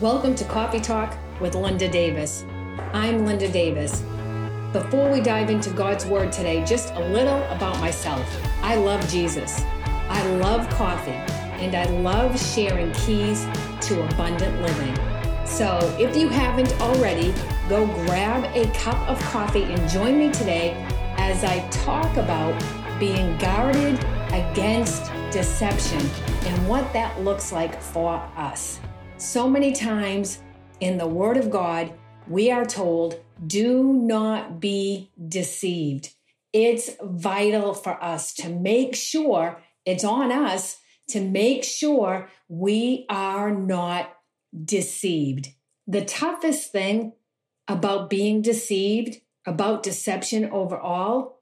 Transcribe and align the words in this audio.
Welcome 0.00 0.36
to 0.36 0.44
Coffee 0.44 0.78
Talk 0.78 1.18
with 1.40 1.56
Linda 1.56 1.88
Davis. 1.88 2.44
I'm 2.92 3.26
Linda 3.26 3.50
Davis. 3.50 4.04
Before 4.72 5.10
we 5.10 5.20
dive 5.20 5.50
into 5.50 5.70
God's 5.70 6.06
Word 6.06 6.30
today, 6.30 6.64
just 6.64 6.94
a 6.94 7.00
little 7.00 7.42
about 7.50 7.80
myself. 7.80 8.24
I 8.62 8.76
love 8.76 9.04
Jesus. 9.08 9.60
I 10.08 10.24
love 10.36 10.70
coffee, 10.70 11.10
and 11.10 11.74
I 11.74 11.86
love 12.00 12.40
sharing 12.40 12.92
keys 12.92 13.44
to 13.88 14.04
abundant 14.04 14.62
living. 14.62 14.94
So 15.44 15.76
if 15.98 16.16
you 16.16 16.28
haven't 16.28 16.72
already, 16.80 17.34
go 17.68 17.84
grab 18.06 18.44
a 18.54 18.72
cup 18.74 18.98
of 19.08 19.18
coffee 19.32 19.64
and 19.64 19.90
join 19.90 20.16
me 20.16 20.30
today 20.30 20.74
as 21.16 21.42
I 21.42 21.68
talk 21.70 22.16
about 22.16 22.54
being 23.00 23.36
guarded 23.38 23.98
against 24.32 25.10
deception 25.32 26.08
and 26.46 26.68
what 26.68 26.92
that 26.92 27.20
looks 27.24 27.50
like 27.50 27.82
for 27.82 28.22
us. 28.36 28.78
So 29.18 29.50
many 29.50 29.72
times 29.72 30.40
in 30.78 30.96
the 30.96 31.08
Word 31.08 31.36
of 31.38 31.50
God, 31.50 31.92
we 32.28 32.52
are 32.52 32.64
told, 32.64 33.20
do 33.44 33.92
not 33.92 34.60
be 34.60 35.10
deceived. 35.26 36.14
It's 36.52 36.90
vital 37.02 37.74
for 37.74 38.00
us 38.02 38.32
to 38.34 38.48
make 38.48 38.94
sure, 38.94 39.60
it's 39.84 40.04
on 40.04 40.30
us 40.30 40.78
to 41.08 41.20
make 41.20 41.64
sure 41.64 42.30
we 42.48 43.06
are 43.10 43.50
not 43.52 44.14
deceived. 44.64 45.48
The 45.88 46.04
toughest 46.04 46.70
thing 46.70 47.14
about 47.66 48.08
being 48.08 48.40
deceived, 48.40 49.16
about 49.44 49.82
deception 49.82 50.48
overall, 50.52 51.40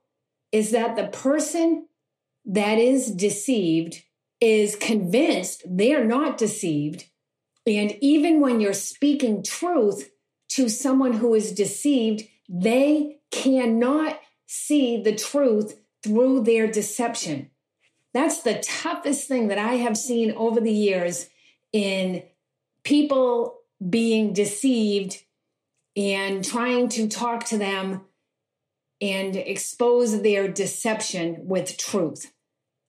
is 0.51 0.71
that 0.71 0.97
the 0.97 1.09
person 1.09 1.89
that 2.47 2.79
is 2.79 3.11
deceived 3.11 4.03
is 4.41 4.77
convinced 4.77 5.63
they're 5.69 6.07
not 6.07 6.39
deceived 6.39 7.05
and 7.67 7.97
even 8.01 8.41
when 8.41 8.61
you're 8.61 8.73
speaking 8.73 9.43
truth 9.43 10.11
to 10.51 10.69
someone 10.69 11.15
who 11.15 11.35
is 11.35 11.53
deceived, 11.53 12.23
they 12.49 13.19
cannot 13.31 14.21
see 14.47 15.03
the 15.03 15.15
truth 15.15 15.81
through 16.03 16.45
their 16.45 16.67
deception. 16.69 17.51
That's 18.15 18.43
the 18.43 18.61
toughest 18.61 19.27
thing 19.29 19.49
that 19.49 19.59
I 19.59 19.75
have 19.75 19.97
seen 19.97 20.33
over 20.33 20.61
the 20.61 20.73
years 20.73 21.29
in 21.73 22.23
people 22.85 23.59
being 23.91 24.33
deceived 24.33 25.23
and 25.97 26.45
trying 26.45 26.89
to 26.91 27.09
talk 27.09 27.45
to 27.47 27.59
them 27.59 28.03
and 29.01 29.37
expose 29.37 30.23
their 30.23 30.49
deception 30.49 31.47
with 31.47 31.77
truth. 31.77 32.33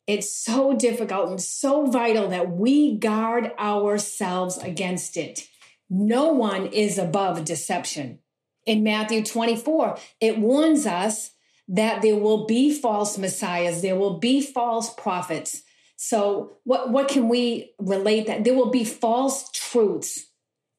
It's 0.08 0.32
so 0.32 0.74
difficult 0.74 1.30
and 1.30 1.42
so 1.42 1.86
vital 1.86 2.30
that 2.30 2.50
we 2.50 2.98
guard 2.98 3.52
ourselves 3.60 4.58
against 4.58 5.18
it. 5.18 5.48
No 5.90 6.32
one 6.32 6.68
is 6.68 6.98
above 6.98 7.44
deception. 7.44 8.20
In 8.66 8.84
Matthew 8.84 9.24
24, 9.24 9.98
it 10.22 10.40
warns 10.40 10.86
us 10.86 11.32
that 11.68 12.02
there 12.02 12.16
will 12.16 12.46
be 12.46 12.74
false 12.74 13.18
messiahs, 13.18 13.82
there 13.82 13.98
will 13.98 14.18
be 14.20 14.42
false 14.42 14.94
prophets. 14.94 15.64
So, 15.98 16.58
what, 16.64 16.90
what 16.92 17.10
can 17.10 17.28
we 17.28 17.74
relate 17.80 18.28
that? 18.28 18.44
There 18.44 18.54
will 18.54 18.70
be 18.70 18.86
false 18.86 19.50
truths 19.52 20.28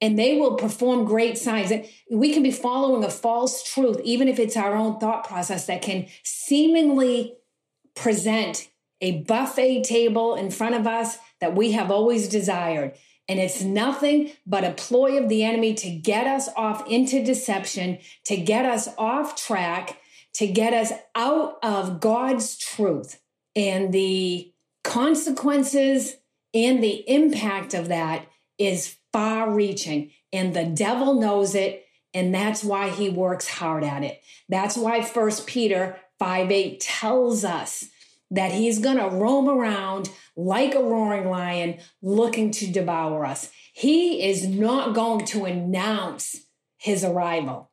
and 0.01 0.19
they 0.19 0.39
will 0.39 0.55
perform 0.55 1.05
great 1.05 1.37
signs. 1.37 1.73
We 2.11 2.33
can 2.33 2.43
be 2.43 2.53
following 2.53 3.05
a 3.05 3.11
false 3.11 3.62
truth, 3.62 4.01
even 4.05 4.29
if 4.29 4.39
it's 4.39 4.56
our 4.56 4.75
own 4.75 4.99
thought 5.01 5.27
process 5.27 5.67
that 5.67 5.83
can 5.83 6.06
seemingly 6.23 7.34
present 7.95 8.69
a 9.00 9.22
buffet 9.22 9.84
table 9.84 10.34
in 10.34 10.50
front 10.50 10.74
of 10.74 10.86
us 10.86 11.18
that 11.41 11.54
we 11.54 11.72
have 11.72 11.91
always 11.91 12.28
desired. 12.28 12.94
And 13.28 13.38
it's 13.38 13.62
nothing 13.62 14.32
but 14.46 14.64
a 14.64 14.72
ploy 14.72 15.22
of 15.22 15.28
the 15.28 15.44
enemy 15.44 15.74
to 15.74 15.91
get 15.91 16.27
us 16.27 16.48
off 16.56 16.86
into 16.88 17.22
deception, 17.22 17.98
to 18.24 18.36
get 18.36 18.64
us 18.64 18.88
off 18.96 19.36
track, 19.36 20.00
to 20.34 20.47
get 20.47 20.72
us 20.72 20.92
out 21.14 21.58
of 21.62 22.00
God's 22.00 22.56
truth. 22.56 23.20
And 23.54 23.92
the 23.92 24.53
consequences 24.82 26.16
and 26.54 26.82
the 26.82 27.04
impact 27.08 27.75
of 27.75 27.88
that 27.88 28.26
is 28.56 28.97
far 29.12 29.50
reaching. 29.50 30.10
And 30.32 30.54
the 30.54 30.64
devil 30.64 31.14
knows 31.14 31.54
it. 31.54 31.84
And 32.14 32.34
that's 32.34 32.64
why 32.64 32.88
he 32.88 33.10
works 33.10 33.48
hard 33.48 33.84
at 33.84 34.03
it. 34.03 34.20
That's 34.48 34.76
why 34.76 35.03
First 35.03 35.47
Peter 35.47 35.98
5 36.19 36.50
8 36.50 36.81
tells 36.81 37.44
us 37.44 37.84
that 38.31 38.53
he's 38.53 38.78
going 38.78 38.99
to 38.99 39.16
roam 39.16 39.49
around 39.49 40.11
like 40.37 40.75
a 40.75 40.83
roaring 40.83 41.28
lion 41.28 41.78
looking 42.03 42.50
to 42.50 42.71
devour 42.71 43.25
us. 43.25 43.50
He 43.72 44.28
is 44.28 44.47
not 44.47 44.94
going 44.94 45.25
to 45.27 45.44
announce 45.44 46.37
his 46.77 47.05
arrival. 47.05 47.71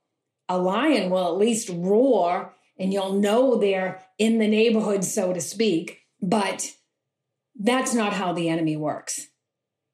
A 0.48 0.58
lion 0.58 1.10
will 1.10 1.28
at 1.28 1.38
least 1.38 1.70
roar 1.74 2.54
and 2.78 2.94
you'll 2.94 3.14
know 3.14 3.56
they're 3.56 4.02
in 4.18 4.38
the 4.38 4.48
neighborhood, 4.48 5.04
so 5.04 5.34
to 5.34 5.42
speak. 5.42 6.02
But 6.22 6.72
that's 7.60 7.94
not 7.94 8.14
how 8.14 8.34
the 8.34 8.50
enemy 8.50 8.78
works. 8.78 9.28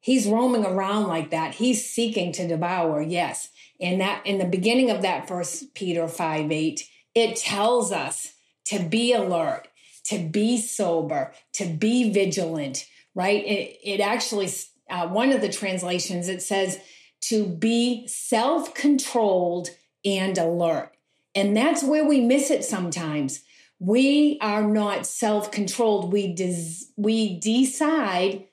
He's 0.00 0.26
roaming 0.26 0.64
around 0.64 1.06
like 1.06 1.30
that. 1.30 1.54
He's 1.54 1.88
seeking 1.88 2.32
to 2.32 2.48
devour, 2.48 3.00
yes. 3.00 3.48
And 3.80 4.00
that 4.00 4.26
in 4.26 4.38
the 4.38 4.44
beginning 4.44 4.90
of 4.90 5.02
that 5.02 5.28
first 5.28 5.74
Peter 5.74 6.08
5 6.08 6.50
8, 6.50 6.88
it 7.14 7.36
tells 7.36 7.92
us 7.92 8.32
to 8.66 8.80
be 8.80 9.12
alert 9.12 9.68
to 10.04 10.18
be 10.18 10.58
sober, 10.60 11.32
to 11.54 11.66
be 11.66 12.12
vigilant, 12.12 12.86
right? 13.14 13.44
It, 13.44 13.78
it 13.82 14.00
actually, 14.00 14.50
uh, 14.90 15.08
one 15.08 15.32
of 15.32 15.40
the 15.40 15.48
translations, 15.48 16.28
it 16.28 16.42
says 16.42 16.78
to 17.22 17.46
be 17.46 18.06
self 18.08 18.74
controlled 18.74 19.70
and 20.04 20.36
alert. 20.38 20.92
And 21.34 21.56
that's 21.56 21.82
where 21.82 22.04
we 22.04 22.20
miss 22.20 22.50
it 22.50 22.64
sometimes. 22.64 23.42
We 23.78 24.38
are 24.40 24.62
not 24.62 25.06
self 25.06 25.50
controlled. 25.50 26.12
We, 26.12 26.34
des- 26.34 26.86
we 26.96 27.38
decide 27.38 28.46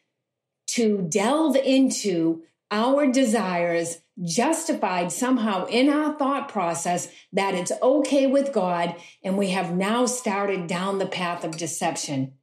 to 0.67 1.05
delve 1.09 1.55
into 1.55 2.43
our 2.71 3.11
desires 3.11 3.99
justified 4.23 5.11
somehow 5.11 5.65
in 5.65 5.89
our 5.89 6.17
thought 6.17 6.49
process 6.49 7.09
that 7.31 7.55
it's 7.55 7.71
okay 7.81 8.27
with 8.27 8.53
God, 8.53 8.95
and 9.23 9.37
we 9.37 9.49
have 9.49 9.75
now 9.75 10.05
started 10.05 10.67
down 10.67 10.97
the 10.97 11.05
path 11.05 11.43
of 11.43 11.57
deception. 11.57 12.33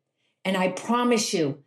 And 0.44 0.56
I 0.56 0.68
promise 0.68 1.34
you, 1.34 1.62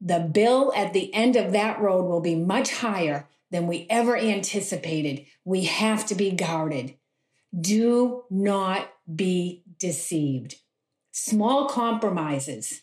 the 0.00 0.20
bill 0.20 0.72
at 0.74 0.92
the 0.92 1.12
end 1.14 1.36
of 1.36 1.52
that 1.52 1.80
road 1.80 2.04
will 2.04 2.20
be 2.20 2.34
much 2.34 2.72
higher 2.72 3.28
than 3.50 3.66
we 3.66 3.86
ever 3.90 4.16
anticipated. 4.16 5.26
We 5.44 5.64
have 5.64 6.06
to 6.06 6.14
be 6.14 6.30
guarded. 6.30 6.96
Do 7.58 8.24
not 8.30 8.90
be 9.14 9.62
deceived. 9.78 10.56
Small 11.12 11.68
compromises 11.68 12.82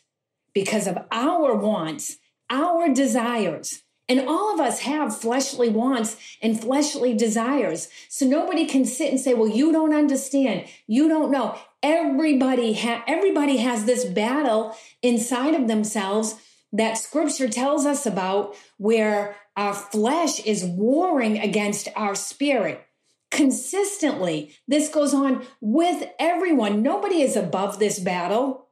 because 0.54 0.86
of 0.86 0.98
our 1.10 1.54
wants, 1.54 2.16
our 2.48 2.88
desires 2.92 3.82
and 4.10 4.26
all 4.26 4.52
of 4.52 4.58
us 4.58 4.80
have 4.80 5.16
fleshly 5.16 5.68
wants 5.68 6.16
and 6.42 6.60
fleshly 6.60 7.14
desires. 7.14 7.88
So 8.08 8.26
nobody 8.26 8.66
can 8.66 8.84
sit 8.84 9.08
and 9.08 9.20
say, 9.20 9.34
well, 9.34 9.48
you 9.48 9.70
don't 9.70 9.94
understand. 9.94 10.64
You 10.88 11.06
don't 11.06 11.30
know. 11.30 11.56
Everybody, 11.80 12.72
ha- 12.72 13.04
everybody 13.06 13.58
has 13.58 13.84
this 13.84 14.04
battle 14.04 14.76
inside 15.00 15.54
of 15.54 15.68
themselves 15.68 16.34
that 16.72 16.98
scripture 16.98 17.48
tells 17.48 17.86
us 17.86 18.04
about 18.04 18.56
where 18.78 19.36
our 19.56 19.74
flesh 19.74 20.40
is 20.40 20.64
warring 20.64 21.38
against 21.38 21.88
our 21.94 22.16
spirit 22.16 22.84
consistently. 23.30 24.56
This 24.66 24.88
goes 24.88 25.14
on 25.14 25.46
with 25.60 26.10
everyone. 26.18 26.82
Nobody 26.82 27.22
is 27.22 27.36
above 27.36 27.78
this 27.78 28.00
battle. 28.00 28.66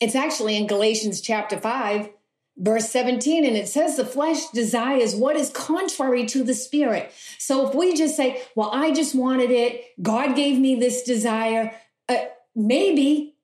It's 0.00 0.16
actually 0.16 0.56
in 0.56 0.66
Galatians 0.66 1.20
chapter 1.20 1.56
5 1.56 2.08
verse 2.60 2.90
17 2.90 3.44
and 3.44 3.56
it 3.56 3.68
says 3.68 3.96
the 3.96 4.04
flesh 4.04 4.48
desires 4.50 5.16
what 5.16 5.34
is 5.34 5.50
contrary 5.50 6.26
to 6.26 6.44
the 6.44 6.54
spirit. 6.54 7.10
So 7.38 7.68
if 7.68 7.74
we 7.74 7.96
just 7.96 8.16
say 8.16 8.42
well 8.54 8.70
i 8.72 8.92
just 8.92 9.14
wanted 9.14 9.50
it 9.50 9.84
god 10.00 10.36
gave 10.36 10.58
me 10.58 10.74
this 10.74 11.02
desire 11.02 11.74
uh, 12.08 12.16
maybe 12.54 13.34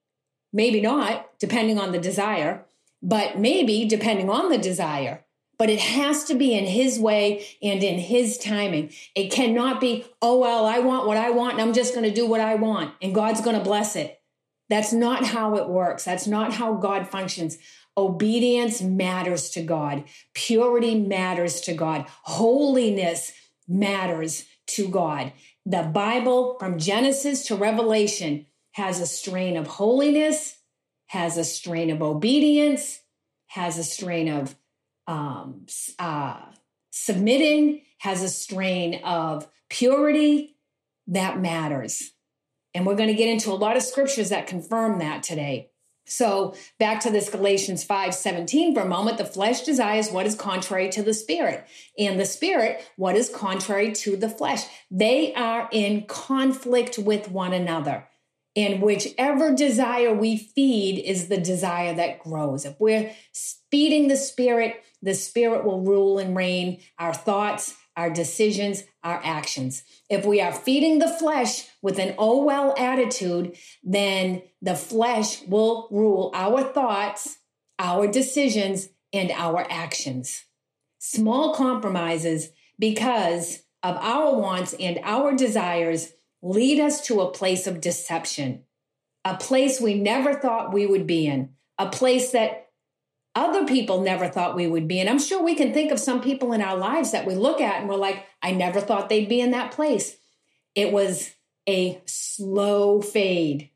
maybe 0.52 0.81
not 0.81 1.38
depending 1.38 1.79
on 1.79 1.93
the 1.93 1.99
desire 1.99 2.64
but 3.02 3.38
maybe 3.38 3.87
depending 3.87 4.31
on 4.31 4.50
the 4.50 4.58
desire 4.58 5.25
but 5.58 5.70
it 5.70 5.81
has 5.81 6.25
to 6.25 6.35
be 6.35 6.55
in 6.55 6.67
his 6.67 6.99
way 6.99 7.46
and 7.62 7.82
in 7.82 7.99
his 7.99 8.37
timing. 8.37 8.93
It 9.14 9.32
cannot 9.32 9.81
be 9.81 10.05
oh 10.20 10.38
well 10.38 10.67
i 10.67 10.79
want 10.79 11.06
what 11.06 11.17
i 11.17 11.31
want 11.31 11.55
and 11.55 11.62
i'm 11.62 11.73
just 11.73 11.94
going 11.94 12.05
to 12.05 12.14
do 12.14 12.26
what 12.26 12.41
i 12.41 12.55
want 12.55 12.93
and 13.00 13.14
god's 13.14 13.41
going 13.41 13.56
to 13.56 13.64
bless 13.64 13.96
it. 13.96 14.20
That's 14.69 14.93
not 14.93 15.25
how 15.25 15.56
it 15.56 15.69
works. 15.69 16.05
That's 16.05 16.26
not 16.26 16.52
how 16.52 16.75
god 16.75 17.08
functions 17.08 17.56
Obedience 17.96 18.82
matters 18.82 19.50
to 19.50 19.62
God. 19.62 20.04
Purity 20.34 21.00
matters 21.00 21.60
to 21.62 21.75
God. 21.75 22.06
Holiness 22.22 23.32
matters 23.66 24.44
to 24.66 24.88
God. 24.88 25.32
The 25.64 25.82
Bible, 25.82 26.56
from 26.58 26.78
Genesis 26.78 27.46
to 27.46 27.56
Revelation, 27.56 28.46
has 28.72 29.00
a 29.00 29.06
strain 29.06 29.56
of 29.56 29.66
holiness, 29.66 30.58
has 31.06 31.37
a 31.37 31.44
strain 31.44 31.90
of 31.90 32.02
obedience, 32.02 33.00
has 33.46 33.78
a 33.78 33.84
strain 33.84 34.28
of 34.28 34.54
um, 35.06 35.66
uh, 35.98 36.40
submitting 36.90 37.82
has 37.98 38.22
a 38.22 38.28
strain 38.28 39.00
of 39.04 39.48
purity 39.69 40.56
that 41.06 41.40
matters. 41.40 42.12
And 42.75 42.84
we're 42.84 42.96
going 42.96 43.08
to 43.08 43.14
get 43.14 43.28
into 43.28 43.50
a 43.50 43.54
lot 43.54 43.76
of 43.76 43.82
scriptures 43.82 44.28
that 44.31 44.46
confirm 44.46 44.98
that 44.98 45.22
today. 45.22 45.70
So 46.06 46.55
back 46.79 47.00
to 47.00 47.11
this 47.11 47.29
Galatians 47.29 47.85
5 47.85 48.14
17 48.14 48.75
for 48.75 48.81
a 48.81 48.88
moment. 48.88 49.19
The 49.19 49.25
flesh 49.25 49.62
desires 49.62 50.11
what 50.11 50.26
is 50.26 50.35
contrary 50.35 50.88
to 50.91 51.03
the 51.03 51.14
spirit, 51.14 51.67
and 51.99 52.19
the 52.19 52.25
spirit 52.25 52.85
what 52.97 53.17
is 53.17 53.29
contrary 53.29 53.93
to 53.93 54.17
the 54.17 54.31
flesh. 54.31 54.64
They 54.91 55.35
are 55.35 55.69
in 55.73 56.06
conflict 56.06 56.99
with 56.99 57.31
one 57.31 57.53
another. 57.53 58.06
And 58.55 58.81
whichever 58.81 59.55
desire 59.55 60.14
we 60.14 60.38
feed 60.38 60.99
is 61.03 61.29
the 61.29 61.37
desire 61.37 61.94
that 61.94 62.20
grows. 62.20 62.64
If 62.64 62.81
we're 62.81 63.12
feeding 63.70 64.08
the 64.08 64.17
spirit, 64.17 64.82
the 65.03 65.14
spirit 65.14 65.64
will 65.64 65.82
rule 65.82 66.19
and 66.19 66.35
reign 66.35 66.81
our 66.99 67.12
thoughts, 67.12 67.76
our 67.97 68.08
decisions, 68.08 68.85
our 69.06 69.20
actions. 69.23 69.85
If 70.11 70.26
we 70.26 70.41
are 70.41 70.53
feeding 70.53 70.99
the 70.99 71.08
flesh 71.08 71.69
with 71.81 71.99
an 72.00 72.17
oh 72.19 72.43
well 72.44 72.75
attitude, 72.76 73.56
then 73.85 74.43
the 74.61 74.75
flesh 74.75 75.43
will 75.47 75.88
rule 75.93 76.32
our 76.35 76.64
thoughts, 76.64 77.38
our 77.79 78.08
decisions, 78.08 78.88
and 79.12 79.31
our 79.31 79.64
actions. 79.70 80.44
Small 80.99 81.55
compromises 81.55 82.50
because 82.79 83.62
of 83.82 83.97
our 83.97 84.35
wants 84.35 84.75
and 84.75 84.99
our 85.05 85.35
desires 85.35 86.12
lead 86.43 86.81
us 86.81 87.06
to 87.06 87.20
a 87.20 87.31
place 87.31 87.69
of 87.69 87.81
deception, 87.81 88.64
a 89.25 89.37
place 89.37 89.81
we 89.81 89.94
never 89.94 90.35
thought 90.35 90.75
we 90.75 90.85
would 90.85 91.06
be 91.06 91.26
in, 91.26 91.50
a 91.79 91.88
place 91.88 92.32
that 92.32 92.66
other 93.37 93.67
people 93.67 94.00
never 94.00 94.29
thought 94.29 94.56
we 94.56 94.67
would 94.67 94.88
be. 94.88 94.99
And 94.99 95.09
I'm 95.09 95.21
sure 95.21 95.43
we 95.43 95.55
can 95.55 95.73
think 95.75 95.93
of 95.93 96.00
some 96.00 96.23
people 96.23 96.53
in 96.53 96.62
our 96.62 96.77
lives 96.77 97.12
that 97.12 97.27
we 97.27 97.35
look 97.35 97.61
at 97.61 97.81
and 97.81 97.88
we're 97.88 97.97
like, 97.97 98.25
I 98.43 98.53
never 98.53 98.81
thought 98.81 99.11
they'd 99.11 99.29
be 99.29 99.41
in 99.41 99.50
that 99.50 99.73
place. 99.73 100.17
It 100.75 100.91
was 100.91 101.31
a 101.69 102.00
slow 102.06 103.03
fade. 103.03 103.71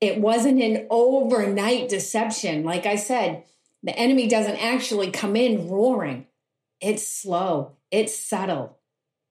It 0.00 0.20
wasn't 0.20 0.62
an 0.62 0.86
overnight 0.90 1.88
deception. 1.88 2.64
Like 2.64 2.86
I 2.86 2.96
said, 2.96 3.44
the 3.82 3.98
enemy 3.98 4.28
doesn't 4.28 4.56
actually 4.56 5.10
come 5.10 5.34
in 5.34 5.68
roaring. 5.68 6.26
It's 6.80 7.06
slow, 7.06 7.72
it's 7.90 8.16
subtle. 8.16 8.78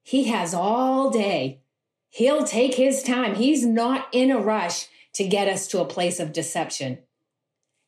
He 0.02 0.24
has 0.24 0.52
all 0.52 1.10
day. 1.10 1.62
He'll 2.10 2.44
take 2.44 2.74
his 2.74 3.02
time. 3.02 3.36
He's 3.36 3.64
not 3.64 4.08
in 4.12 4.30
a 4.30 4.38
rush 4.38 4.88
to 5.14 5.26
get 5.26 5.48
us 5.48 5.68
to 5.68 5.80
a 5.80 5.86
place 5.86 6.20
of 6.20 6.32
deception. 6.32 6.98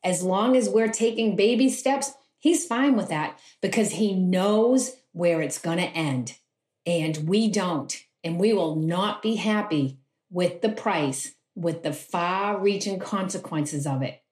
As 0.04 0.22
long 0.22 0.56
as 0.56 0.68
we're 0.68 0.88
taking 0.88 1.36
baby 1.36 1.68
steps, 1.68 2.12
he's 2.38 2.66
fine 2.66 2.96
with 2.96 3.08
that 3.08 3.38
because 3.60 3.92
he 3.92 4.14
knows 4.14 4.96
where 5.12 5.40
it's 5.40 5.58
going 5.58 5.78
to 5.78 5.84
end. 5.84 6.38
And 6.86 7.28
we 7.28 7.48
don't. 7.48 7.96
And 8.24 8.38
we 8.38 8.52
will 8.52 8.76
not 8.76 9.22
be 9.22 9.36
happy 9.36 9.98
with 10.30 10.62
the 10.62 10.68
price, 10.68 11.34
with 11.54 11.82
the 11.82 11.92
far 11.92 12.58
reaching 12.58 12.98
consequences 12.98 13.86
of 13.86 14.02
it. 14.02 14.22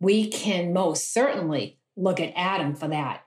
We 0.00 0.28
can 0.28 0.72
most 0.72 1.12
certainly 1.12 1.78
look 1.96 2.20
at 2.20 2.32
Adam 2.36 2.74
for 2.74 2.88
that. 2.88 3.24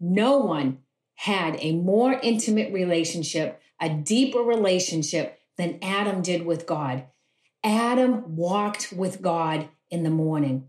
No 0.00 0.38
one 0.38 0.78
had 1.16 1.56
a 1.60 1.72
more 1.72 2.18
intimate 2.22 2.72
relationship, 2.72 3.60
a 3.80 3.88
deeper 3.88 4.40
relationship 4.40 5.38
than 5.56 5.78
Adam 5.82 6.22
did 6.22 6.46
with 6.46 6.66
God. 6.66 7.04
Adam 7.62 8.36
walked 8.36 8.92
with 8.92 9.20
God 9.20 9.68
in 9.90 10.04
the 10.04 10.10
morning. 10.10 10.68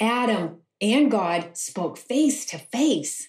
Adam 0.00 0.60
and 0.80 1.10
God 1.10 1.56
spoke 1.56 1.98
face 1.98 2.46
to 2.46 2.58
face 2.58 3.28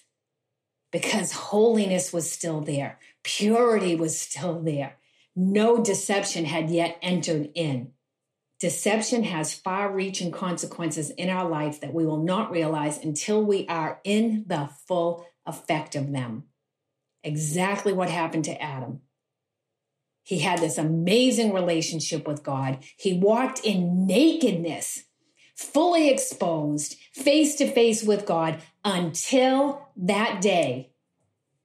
because 0.90 1.32
holiness 1.32 2.12
was 2.12 2.30
still 2.30 2.60
there, 2.60 2.98
purity 3.22 3.94
was 3.94 4.18
still 4.18 4.60
there. 4.62 4.96
No 5.36 5.82
deception 5.82 6.44
had 6.44 6.70
yet 6.70 6.98
entered 7.02 7.50
in. 7.54 7.92
Deception 8.60 9.24
has 9.24 9.54
far 9.54 9.92
reaching 9.92 10.30
consequences 10.30 11.10
in 11.10 11.28
our 11.28 11.48
life 11.48 11.80
that 11.80 11.94
we 11.94 12.06
will 12.06 12.22
not 12.22 12.50
realize 12.50 13.02
until 13.02 13.42
we 13.42 13.66
are 13.66 14.00
in 14.04 14.44
the 14.46 14.70
full 14.86 15.26
effect 15.46 15.96
of 15.96 16.12
them. 16.12 16.44
Exactly 17.24 17.92
what 17.92 18.10
happened 18.10 18.44
to 18.44 18.62
Adam. 18.62 19.00
He 20.22 20.40
had 20.40 20.60
this 20.60 20.78
amazing 20.78 21.52
relationship 21.52 22.28
with 22.28 22.44
God. 22.44 22.84
He 22.96 23.18
walked 23.18 23.64
in 23.64 24.06
nakedness 24.06 25.04
fully 25.54 26.10
exposed, 26.10 26.96
face 27.12 27.54
to 27.56 27.70
face 27.70 28.02
with 28.02 28.26
God 28.26 28.58
until 28.84 29.88
that 29.96 30.40
day, 30.40 30.92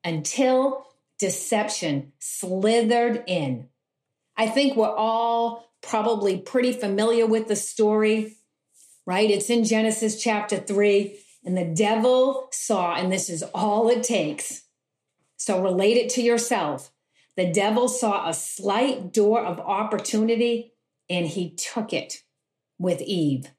until 0.03 0.85
deception 1.19 2.11
slithered 2.19 3.23
in. 3.27 3.69
I 4.35 4.47
think 4.47 4.75
we're 4.75 4.95
all 4.95 5.71
probably 5.81 6.37
pretty 6.37 6.73
familiar 6.73 7.25
with 7.25 7.47
the 7.47 7.55
story, 7.55 8.37
right? 9.05 9.29
It's 9.29 9.49
in 9.49 9.63
Genesis 9.63 10.21
chapter 10.21 10.57
3. 10.57 11.19
And 11.45 11.57
the 11.57 11.65
devil 11.65 12.49
saw, 12.51 12.95
and 12.95 13.11
this 13.11 13.29
is 13.29 13.41
all 13.53 13.89
it 13.89 14.03
takes. 14.03 14.63
So 15.37 15.61
relate 15.61 15.95
it 15.95 16.09
to 16.09 16.21
yourself. 16.21 16.91
The 17.37 17.51
devil 17.51 17.87
saw 17.87 18.27
a 18.27 18.33
slight 18.33 19.13
door 19.13 19.41
of 19.41 19.59
opportunity 19.59 20.73
and 21.09 21.25
he 21.25 21.51
took 21.51 21.93
it 21.93 22.23
with 22.77 23.01
Eve. 23.01 23.51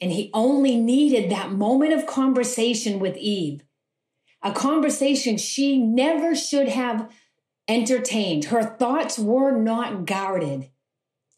And 0.00 0.12
he 0.12 0.30
only 0.32 0.76
needed 0.76 1.30
that 1.30 1.52
moment 1.52 1.92
of 1.92 2.06
conversation 2.06 3.00
with 3.00 3.16
Eve, 3.16 3.62
a 4.42 4.52
conversation 4.52 5.36
she 5.36 5.76
never 5.76 6.34
should 6.34 6.68
have 6.68 7.10
entertained. 7.66 8.46
Her 8.46 8.62
thoughts 8.62 9.18
were 9.18 9.50
not 9.50 10.06
guarded. 10.06 10.70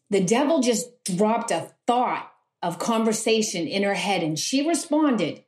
The 0.09 0.23
devil 0.23 0.61
just 0.61 1.03
dropped 1.03 1.51
a 1.51 1.71
thought 1.87 2.31
of 2.61 2.79
conversation 2.79 3.67
in 3.67 3.83
her 3.83 3.95
head 3.95 4.21
and 4.21 4.37
she 4.37 4.67
responded. 4.67 5.43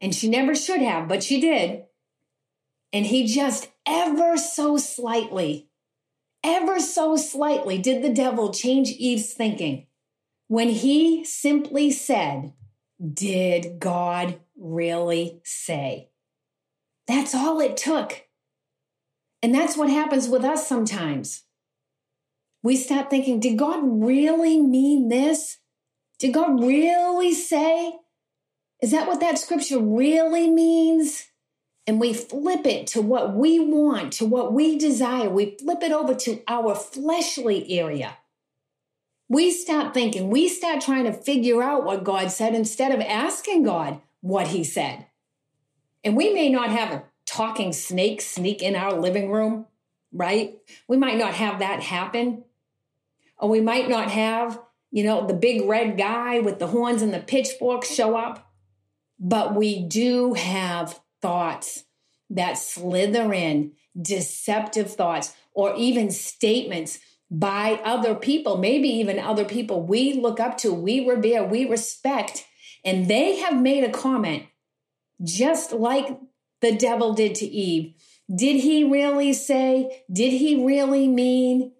And 0.00 0.14
she 0.14 0.28
never 0.28 0.54
should 0.54 0.80
have, 0.80 1.08
but 1.08 1.22
she 1.22 1.40
did. 1.40 1.84
And 2.92 3.06
he 3.06 3.26
just 3.26 3.70
ever 3.86 4.36
so 4.36 4.76
slightly, 4.76 5.68
ever 6.44 6.78
so 6.78 7.16
slightly 7.16 7.78
did 7.78 8.02
the 8.02 8.12
devil 8.12 8.52
change 8.52 8.90
Eve's 8.90 9.32
thinking 9.32 9.86
when 10.54 10.68
he 10.68 11.24
simply 11.24 11.90
said, 11.90 12.52
Did 13.12 13.80
God 13.80 14.38
really 14.56 15.40
say? 15.42 16.10
That's 17.08 17.34
all 17.34 17.58
it 17.58 17.76
took. 17.76 18.28
And 19.42 19.52
that's 19.52 19.76
what 19.76 19.90
happens 19.90 20.28
with 20.28 20.44
us 20.44 20.68
sometimes. 20.68 21.42
We 22.62 22.76
start 22.76 23.10
thinking, 23.10 23.40
Did 23.40 23.58
God 23.58 23.80
really 23.82 24.60
mean 24.60 25.08
this? 25.08 25.58
Did 26.20 26.32
God 26.34 26.62
really 26.62 27.34
say? 27.34 27.92
Is 28.80 28.92
that 28.92 29.08
what 29.08 29.18
that 29.18 29.40
scripture 29.40 29.80
really 29.80 30.48
means? 30.48 31.26
And 31.84 31.98
we 31.98 32.14
flip 32.14 32.64
it 32.64 32.86
to 32.88 33.02
what 33.02 33.34
we 33.34 33.58
want, 33.58 34.12
to 34.14 34.24
what 34.24 34.52
we 34.52 34.78
desire. 34.78 35.28
We 35.28 35.56
flip 35.60 35.82
it 35.82 35.90
over 35.90 36.14
to 36.14 36.42
our 36.46 36.76
fleshly 36.76 37.76
area 37.76 38.18
we 39.34 39.50
start 39.50 39.92
thinking, 39.92 40.30
we 40.30 40.48
start 40.48 40.80
trying 40.80 41.04
to 41.04 41.12
figure 41.12 41.62
out 41.62 41.84
what 41.84 42.04
God 42.04 42.30
said 42.30 42.54
instead 42.54 42.92
of 42.92 43.00
asking 43.00 43.64
God 43.64 44.00
what 44.20 44.48
he 44.48 44.62
said. 44.62 45.06
And 46.04 46.16
we 46.16 46.32
may 46.32 46.48
not 46.48 46.70
have 46.70 46.92
a 46.92 47.04
talking 47.26 47.72
snake 47.72 48.20
sneak 48.20 48.62
in 48.62 48.76
our 48.76 48.92
living 48.92 49.32
room, 49.32 49.66
right? 50.12 50.54
We 50.86 50.96
might 50.96 51.18
not 51.18 51.34
have 51.34 51.58
that 51.58 51.82
happen. 51.82 52.44
Or 53.36 53.48
we 53.48 53.60
might 53.60 53.88
not 53.88 54.10
have, 54.10 54.60
you 54.92 55.02
know, 55.02 55.26
the 55.26 55.34
big 55.34 55.68
red 55.68 55.98
guy 55.98 56.38
with 56.38 56.60
the 56.60 56.68
horns 56.68 57.02
and 57.02 57.12
the 57.12 57.18
pitchfork 57.18 57.84
show 57.84 58.16
up. 58.16 58.52
But 59.18 59.56
we 59.56 59.82
do 59.82 60.34
have 60.34 61.00
thoughts 61.20 61.84
that 62.30 62.54
slither 62.54 63.32
in, 63.32 63.72
deceptive 64.00 64.92
thoughts, 64.92 65.34
or 65.52 65.74
even 65.76 66.10
statements 66.10 67.00
by 67.38 67.80
other 67.84 68.14
people, 68.14 68.58
maybe 68.58 68.88
even 68.88 69.18
other 69.18 69.44
people 69.44 69.82
we 69.82 70.12
look 70.12 70.38
up 70.38 70.56
to, 70.58 70.72
we 70.72 71.04
revere, 71.08 71.44
we 71.44 71.68
respect, 71.68 72.46
and 72.84 73.08
they 73.08 73.36
have 73.36 73.60
made 73.60 73.82
a 73.82 73.90
comment 73.90 74.44
just 75.22 75.72
like 75.72 76.18
the 76.60 76.76
devil 76.76 77.12
did 77.14 77.34
to 77.36 77.46
Eve. 77.46 77.94
Did 78.34 78.60
he 78.60 78.84
really 78.84 79.32
say? 79.32 80.04
Did 80.12 80.30
he 80.30 80.64
really 80.64 81.08
mean? 81.08 81.72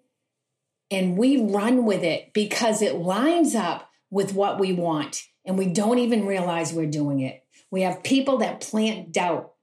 And 0.91 1.17
we 1.17 1.41
run 1.41 1.85
with 1.85 2.03
it 2.03 2.33
because 2.33 2.81
it 2.81 2.95
lines 2.95 3.55
up 3.55 3.89
with 4.11 4.33
what 4.33 4.59
we 4.59 4.73
want, 4.73 5.23
and 5.45 5.57
we 5.57 5.67
don't 5.67 5.99
even 5.99 6.25
realize 6.25 6.73
we're 6.73 6.85
doing 6.85 7.21
it. 7.21 7.43
We 7.71 7.81
have 7.81 8.03
people 8.03 8.39
that 8.39 8.61
plant 8.61 9.11
doubt 9.11 9.53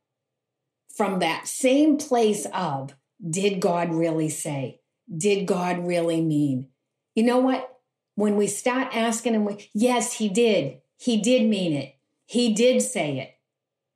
from 0.97 1.21
that 1.21 1.47
same 1.47 1.97
place 1.99 2.47
of, 2.53 2.95
did 3.29 3.61
God 3.61 3.95
really 3.95 4.29
say? 4.29 4.81
Did 5.17 5.47
God 5.47 5.87
really 5.87 6.21
mean? 6.21 6.69
You 7.15 7.25
know 7.25 7.39
what? 7.39 7.69
When 8.15 8.37
we 8.37 8.47
start 8.47 8.95
asking 8.95 9.35
him, 9.35 9.57
yes, 9.73 10.15
he 10.15 10.29
did. 10.29 10.81
He 10.99 11.21
did 11.21 11.49
mean 11.49 11.73
it. 11.73 11.97
He 12.27 12.55
did 12.55 12.81
say 12.83 13.19
it. 13.19 13.35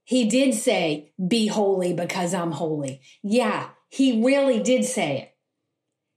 he 0.05 0.29
did 0.29 0.55
say, 0.55 1.13
Be 1.27 1.49
holy 1.49 1.93
because 1.93 2.33
I'm 2.35 2.53
holy. 2.53 3.01
Yeah, 3.23 3.71
he 3.89 4.25
really 4.25 4.63
did 4.63 4.85
say 4.85 5.19
it. 5.19 5.33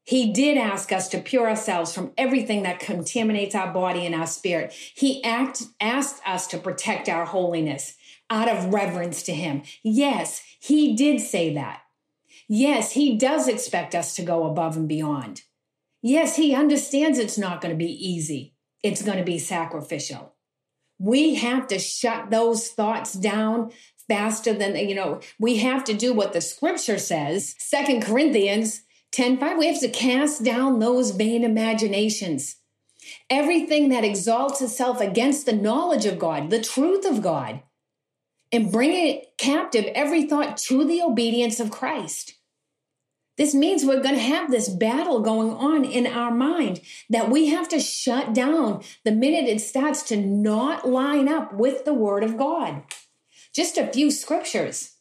He 0.04 0.32
did 0.34 0.58
ask 0.58 0.92
us 0.92 1.08
to 1.10 1.20
pure 1.20 1.48
ourselves 1.48 1.94
from 1.94 2.14
everything 2.18 2.64
that 2.64 2.80
contaminates 2.80 3.54
our 3.54 3.72
body 3.72 4.06
and 4.06 4.16
our 4.16 4.26
spirit. 4.28 4.74
He 4.74 5.24
act, 5.24 5.64
asked 5.80 6.22
us 6.26 6.48
to 6.48 6.58
protect 6.58 7.08
our 7.08 7.26
holiness 7.26 7.96
out 8.30 8.50
of 8.50 8.74
reverence 8.74 9.24
to 9.24 9.34
Him. 9.34 9.64
Yes, 9.84 10.42
He 10.60 10.96
did 10.96 11.22
say 11.22 11.54
that. 11.54 11.82
Yes, 12.52 12.94
He 12.94 13.16
does 13.16 13.48
expect 13.48 13.94
us 13.94 14.16
to 14.16 14.24
go 14.24 14.46
above 14.46 14.76
and 14.76 14.88
beyond. 14.88 15.44
Yes, 16.02 16.36
He 16.36 16.56
understands 16.56 17.20
it's 17.20 17.38
not 17.38 17.62
going 17.62 17.74
to 17.74 17.78
be 17.78 17.92
easy, 17.92 18.56
it's 18.84 19.04
going 19.04 19.20
to 19.20 19.24
be 19.24 19.38
sacrificial. 19.38 20.34
We 20.98 21.36
have 21.36 21.68
to 21.68 21.80
shut 21.80 22.32
those 22.32 22.70
thoughts 22.70 23.14
down 23.14 23.72
faster 24.10 24.52
than, 24.54 24.76
you 24.76 24.96
know, 24.96 25.22
we 25.40 25.58
have 25.58 25.84
to 25.86 25.94
do 25.94 26.12
what 26.12 26.34
the 26.34 26.42
scripture 26.42 26.98
says. 26.98 27.56
Second 27.60 28.02
Corinthians 28.02 28.82
10 29.12 29.38
5, 29.38 29.58
we 29.58 29.68
have 29.68 29.80
to 29.80 29.88
cast 29.88 30.44
down 30.44 30.80
those 30.80 31.12
vain 31.12 31.44
imaginations. 31.44 32.58
Everything 33.30 33.90
that 33.90 34.04
exalts 34.04 34.60
itself 34.60 35.00
against 35.00 35.46
the 35.46 35.54
knowledge 35.54 36.06
of 36.06 36.20
God, 36.20 36.50
the 36.50 36.62
truth 36.62 37.06
of 37.06 37.22
God, 37.22 37.62
and 38.52 38.72
bring 38.72 38.92
it 38.94 39.38
captive 39.38 39.86
every 39.94 40.24
thought 40.24 40.58
to 40.58 40.84
the 40.84 41.02
obedience 41.02 41.60
of 41.60 41.72
Christ. 41.72 42.34
This 43.40 43.56
means 43.56 43.86
we're 43.86 44.04
going 44.04 44.16
to 44.16 44.22
have 44.22 44.52
this 44.52 44.68
battle 44.68 45.22
going 45.22 45.52
on 45.52 45.86
in 45.86 46.06
our 46.06 46.30
mind 46.30 46.82
that 47.10 47.30
we 47.30 47.48
have 47.48 47.70
to 47.70 47.80
shut 47.80 48.34
down 48.34 48.84
the 49.06 49.14
minute 49.14 49.46
it 49.46 49.62
starts 49.62 50.04
to 50.10 50.18
not 50.18 50.86
line 50.86 51.30
up 51.30 51.54
with 51.54 51.86
the 51.86 51.94
word 51.94 52.26
of 52.26 52.38
God. 52.38 52.84
Just 53.56 53.78
a 53.78 53.88
few 53.88 54.12
scriptures, 54.12 54.98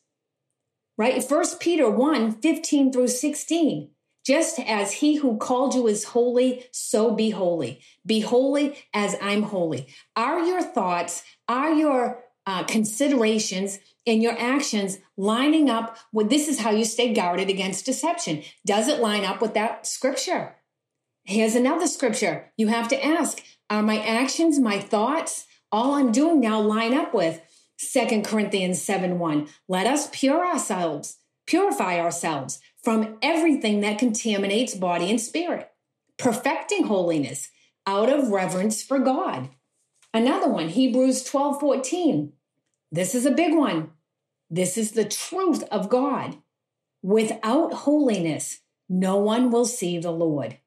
right? 0.97 1.23
First 1.23 1.59
Peter 1.59 1.91
1 1.91 2.41
15 2.41 2.93
through 2.93 3.09
16. 3.09 3.91
Just 4.25 4.61
as 4.61 4.93
he 4.93 5.17
who 5.17 5.37
called 5.37 5.75
you 5.75 5.89
is 5.89 6.05
holy, 6.05 6.67
so 6.71 7.11
be 7.11 7.31
holy. 7.31 7.81
Be 8.07 8.21
holy 8.21 8.79
as 8.95 9.17
I'm 9.21 9.43
holy. 9.43 9.89
Are 10.15 10.39
your 10.45 10.63
thoughts, 10.63 11.25
are 11.49 11.73
your 11.73 12.23
uh, 12.47 12.63
considerations 12.65 13.81
and 14.09 14.23
your 14.23 14.39
actions 14.39 14.99
lining 15.17 15.69
up 15.69 15.97
with 16.13 16.31
this 16.31 16.49
is 16.49 16.61
how 16.61 16.71
you 16.71 16.85
stay 16.85 17.13
guarded 17.13 17.49
against 17.49 17.87
deception? 17.87 18.43
Does 18.67 18.89
it 18.89 19.01
line 19.01 19.25
up 19.25 19.41
with 19.41 19.55
that 19.55 19.87
scripture? 19.87 20.57
Here's 21.25 21.55
another 21.55 21.87
scripture. 21.87 22.51
You 22.57 22.69
have 22.69 22.89
to 22.89 23.05
ask 23.05 23.43
Are 23.69 23.83
my 23.83 23.99
actions, 23.99 24.59
my 24.59 24.81
thoughts, 24.81 25.47
all 25.71 25.95
I'm 25.95 26.11
doing 26.11 26.41
now 26.41 26.61
line 26.61 26.95
up 26.95 27.13
with 27.13 27.41
Second 27.77 28.25
Corinthians 28.25 28.81
7 28.81 29.19
1? 29.19 29.49
Let 29.69 29.87
us 29.87 30.09
pure 30.11 30.47
ourselves, 30.47 31.19
purify 31.47 32.01
ourselves 32.01 32.61
from 32.83 33.19
everything 33.21 33.81
that 33.83 33.99
contaminates 33.99 34.75
body 34.75 35.11
and 35.11 35.21
spirit, 35.21 35.71
perfecting 36.17 36.87
holiness 36.87 37.51
out 37.87 38.09
of 38.09 38.31
reverence 38.31 38.83
for 38.83 38.99
God. 38.99 39.51
Another 40.15 40.49
one, 40.49 40.69
Hebrews 40.69 41.25
12 41.25 41.61
14. 41.61 42.33
This 42.91 43.15
is 43.15 43.27
a 43.27 43.31
big 43.31 43.55
one. 43.55 43.91
This 44.51 44.79
is 44.79 44.93
the 44.93 45.05
truth 45.05 45.63
of 45.71 45.89
God. 45.89 46.39
Without 47.03 47.73
holiness, 47.73 48.61
no 48.89 49.17
one 49.17 49.51
will 49.51 49.67
see 49.67 49.99
the 49.99 50.11
Lord. 50.11 50.59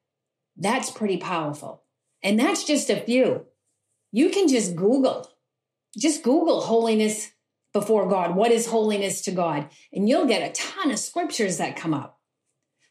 That's 0.56 0.90
pretty 0.90 1.16
powerful. 1.16 1.82
And 2.22 2.38
that's 2.38 2.64
just 2.64 2.90
a 2.90 3.00
few. 3.00 3.46
You 4.12 4.30
can 4.30 4.46
just 4.46 4.76
Google, 4.76 5.28
just 5.96 6.22
Google 6.22 6.60
holiness 6.60 7.32
before 7.72 8.08
God. 8.08 8.36
What 8.36 8.52
is 8.52 8.66
holiness 8.66 9.22
to 9.22 9.32
God? 9.32 9.68
And 9.92 10.08
you'll 10.08 10.26
get 10.26 10.48
a 10.48 10.52
ton 10.52 10.90
of 10.90 10.98
scriptures 10.98 11.56
that 11.58 11.76
come 11.76 11.94
up. 11.94 12.20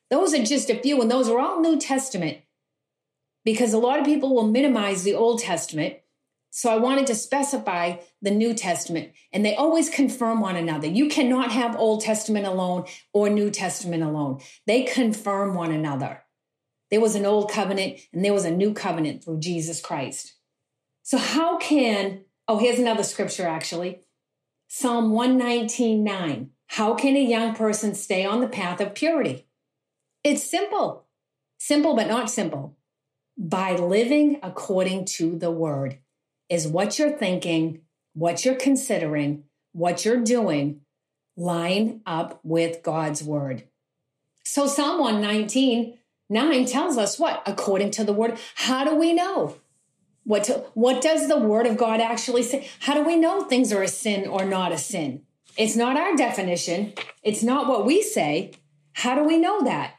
Those 0.09 0.33
are 0.33 0.43
just 0.43 0.69
a 0.69 0.77
few, 0.77 1.01
and 1.01 1.09
those 1.09 1.29
are 1.29 1.39
all 1.39 1.61
New 1.61 1.79
Testament 1.79 2.39
because 3.45 3.73
a 3.73 3.77
lot 3.77 3.99
of 3.99 4.05
people 4.05 4.35
will 4.35 4.47
minimize 4.47 5.03
the 5.03 5.15
Old 5.15 5.39
Testament. 5.39 5.95
So 6.53 6.69
I 6.69 6.75
wanted 6.75 7.07
to 7.07 7.15
specify 7.15 7.95
the 8.21 8.29
New 8.29 8.53
Testament, 8.53 9.13
and 9.31 9.45
they 9.45 9.55
always 9.55 9.89
confirm 9.89 10.41
one 10.41 10.57
another. 10.57 10.85
You 10.85 11.07
cannot 11.07 11.51
have 11.51 11.77
Old 11.77 12.01
Testament 12.01 12.45
alone 12.45 12.85
or 13.13 13.29
New 13.29 13.49
Testament 13.49 14.03
alone, 14.03 14.41
they 14.67 14.83
confirm 14.83 15.55
one 15.55 15.71
another. 15.71 16.23
There 16.91 16.99
was 16.99 17.15
an 17.15 17.25
old 17.25 17.49
covenant 17.49 18.01
and 18.11 18.23
there 18.23 18.33
was 18.33 18.43
a 18.43 18.51
new 18.51 18.73
covenant 18.73 19.23
through 19.23 19.39
Jesus 19.39 19.79
Christ. 19.79 20.33
So, 21.03 21.17
how 21.17 21.57
can, 21.57 22.25
oh, 22.49 22.57
here's 22.57 22.79
another 22.79 23.03
scripture 23.03 23.47
actually 23.47 24.01
Psalm 24.67 25.11
119 25.11 26.03
9. 26.03 26.49
How 26.67 26.93
can 26.95 27.15
a 27.15 27.23
young 27.23 27.55
person 27.55 27.95
stay 27.95 28.25
on 28.25 28.41
the 28.41 28.47
path 28.47 28.81
of 28.81 28.93
purity? 28.93 29.47
It's 30.23 30.43
simple, 30.43 31.07
simple, 31.57 31.95
but 31.95 32.07
not 32.07 32.29
simple. 32.29 32.77
By 33.37 33.75
living 33.75 34.39
according 34.43 35.05
to 35.17 35.37
the 35.37 35.49
word 35.49 35.99
is 36.51 36.67
what 36.67 36.99
you're 36.99 37.17
thinking, 37.17 37.79
what 38.13 38.43
you're 38.43 38.55
considering, 38.55 39.45
what 39.71 40.03
you're 40.03 40.21
doing 40.21 40.81
line 41.37 42.01
up 42.05 42.41
with 42.43 42.83
God's 42.83 43.23
word. 43.23 43.63
So 44.43 44.67
Psalm 44.67 44.99
119, 44.99 45.97
9 46.29 46.65
tells 46.65 46.97
us 46.97 47.17
what? 47.17 47.41
According 47.45 47.91
to 47.91 48.03
the 48.03 48.11
word. 48.11 48.37
How 48.55 48.83
do 48.83 48.95
we 48.95 49.13
know? 49.13 49.55
What, 50.25 50.43
to, 50.45 50.65
what 50.73 51.01
does 51.01 51.29
the 51.29 51.37
word 51.39 51.65
of 51.65 51.77
God 51.77 52.01
actually 52.01 52.43
say? 52.43 52.67
How 52.81 52.95
do 52.95 53.03
we 53.03 53.15
know 53.15 53.43
things 53.43 53.71
are 53.71 53.81
a 53.81 53.87
sin 53.87 54.27
or 54.27 54.43
not 54.43 54.73
a 54.73 54.77
sin? 54.77 55.21
It's 55.57 55.77
not 55.77 55.95
our 55.95 56.17
definition. 56.17 56.93
It's 57.23 57.43
not 57.43 57.67
what 57.67 57.85
we 57.85 58.01
say. 58.01 58.51
How 58.93 59.15
do 59.15 59.23
we 59.23 59.37
know 59.37 59.63
that? 59.63 59.95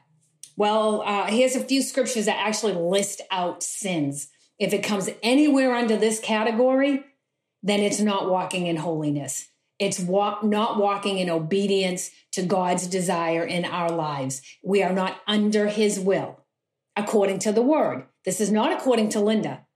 Well, 0.56 1.02
uh, 1.06 1.26
here's 1.28 1.56
a 1.56 1.64
few 1.64 1.80
scriptures 1.80 2.26
that 2.26 2.36
actually 2.36 2.74
list 2.74 3.22
out 3.30 3.62
sins. 3.62 4.28
If 4.58 4.72
it 4.72 4.82
comes 4.82 5.08
anywhere 5.22 5.74
under 5.74 5.96
this 5.96 6.20
category, 6.20 7.04
then 7.62 7.80
it's 7.80 8.00
not 8.00 8.30
walking 8.30 8.66
in 8.66 8.76
holiness. 8.76 9.48
It's 9.78 9.98
walk, 9.98 10.44
not 10.44 10.78
walking 10.78 11.18
in 11.18 11.30
obedience 11.30 12.10
to 12.32 12.42
God's 12.42 12.86
desire 12.86 13.44
in 13.44 13.64
our 13.64 13.90
lives. 13.90 14.42
We 14.62 14.82
are 14.82 14.92
not 14.92 15.20
under 15.26 15.66
his 15.68 15.98
will, 15.98 16.44
according 16.96 17.40
to 17.40 17.52
the 17.52 17.62
word. 17.62 18.06
This 18.24 18.40
is 18.40 18.52
not 18.52 18.72
according 18.72 19.08
to 19.10 19.20
Linda. 19.20 19.66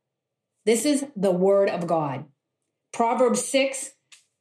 This 0.65 0.85
is 0.85 1.07
the 1.17 1.33
word 1.33 1.69
of 1.69 1.87
God. 1.87 2.27
Proverbs 2.93 3.45
6, 3.45 3.93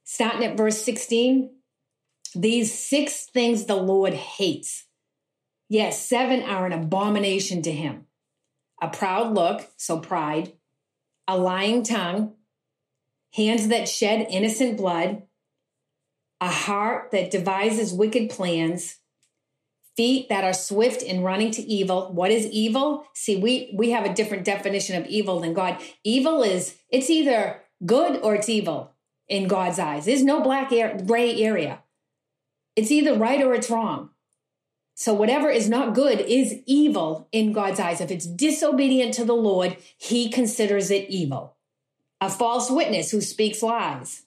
starting 0.03 0.43
at 0.43 0.57
verse 0.57 0.81
16. 0.81 1.51
These 2.35 2.77
six 2.77 3.25
things 3.25 3.65
the 3.65 3.75
Lord 3.75 4.13
hates 4.13 4.85
Yes, 5.67 6.07
seven 6.07 6.43
are 6.43 6.67
an 6.67 6.73
abomination 6.73 7.63
to 7.63 7.71
him 7.71 8.05
a 8.85 8.89
proud 8.89 9.33
look, 9.33 9.67
so 9.77 9.99
pride, 9.99 10.53
a 11.27 11.35
lying 11.35 11.83
tongue, 11.83 12.35
hands 13.33 13.67
that 13.69 13.89
shed 13.89 14.27
innocent 14.29 14.77
blood, 14.77 15.23
a 16.39 16.49
heart 16.49 17.09
that 17.11 17.31
devises 17.31 17.91
wicked 17.91 18.29
plans, 18.29 18.99
feet 19.97 20.29
that 20.29 20.43
are 20.43 20.53
swift 20.53 21.01
in 21.01 21.23
running 21.23 21.49
to 21.49 21.63
evil. 21.63 22.13
What 22.13 22.29
is 22.29 22.45
evil? 22.47 23.07
See, 23.15 23.37
we 23.37 23.73
we 23.75 23.89
have 23.89 24.05
a 24.05 24.13
different 24.13 24.45
definition 24.45 25.01
of 25.01 25.07
evil 25.07 25.39
than 25.39 25.55
God. 25.55 25.81
Evil 26.03 26.43
is 26.43 26.75
it's 26.89 27.09
either 27.09 27.61
good 27.83 28.21
or 28.21 28.35
it's 28.35 28.49
evil 28.49 28.93
in 29.27 29.47
God's 29.47 29.79
eyes. 29.79 30.05
There's 30.05 30.23
no 30.23 30.41
black 30.41 30.71
air, 30.71 30.95
gray 31.07 31.41
area. 31.41 31.81
It's 32.75 32.91
either 32.91 33.17
right 33.17 33.41
or 33.41 33.55
it's 33.55 33.71
wrong. 33.71 34.11
So 34.95 35.13
whatever 35.13 35.49
is 35.49 35.69
not 35.69 35.93
good 35.93 36.21
is 36.21 36.61
evil 36.65 37.27
in 37.33 37.51
God's 37.51 37.81
eyes. 37.81 37.99
If 37.99 38.11
it's 38.11 38.25
disobedient 38.25 39.13
to 39.15 39.25
the 39.25 39.35
Lord, 39.35 39.75
he 39.97 40.29
considers 40.29 40.89
it 40.89 41.09
evil. 41.09 41.57
A 42.21 42.29
false 42.29 42.71
witness 42.71 43.11
who 43.11 43.19
speaks 43.19 43.61
lies, 43.61 44.23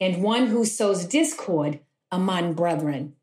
and 0.00 0.22
one 0.22 0.46
who 0.46 0.64
sows 0.64 1.04
discord 1.04 1.80
among 2.12 2.54
brethren. 2.54 3.14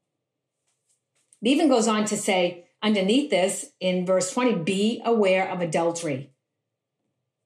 It 1.42 1.48
even 1.48 1.70
goes 1.70 1.88
on 1.88 2.04
to 2.06 2.18
say 2.18 2.66
underneath 2.84 3.30
this 3.30 3.72
in 3.80 4.06
verse 4.06 4.34
20 4.34 4.56
be 4.56 5.02
aware 5.06 5.50
of 5.50 5.62
adultery, 5.62 6.30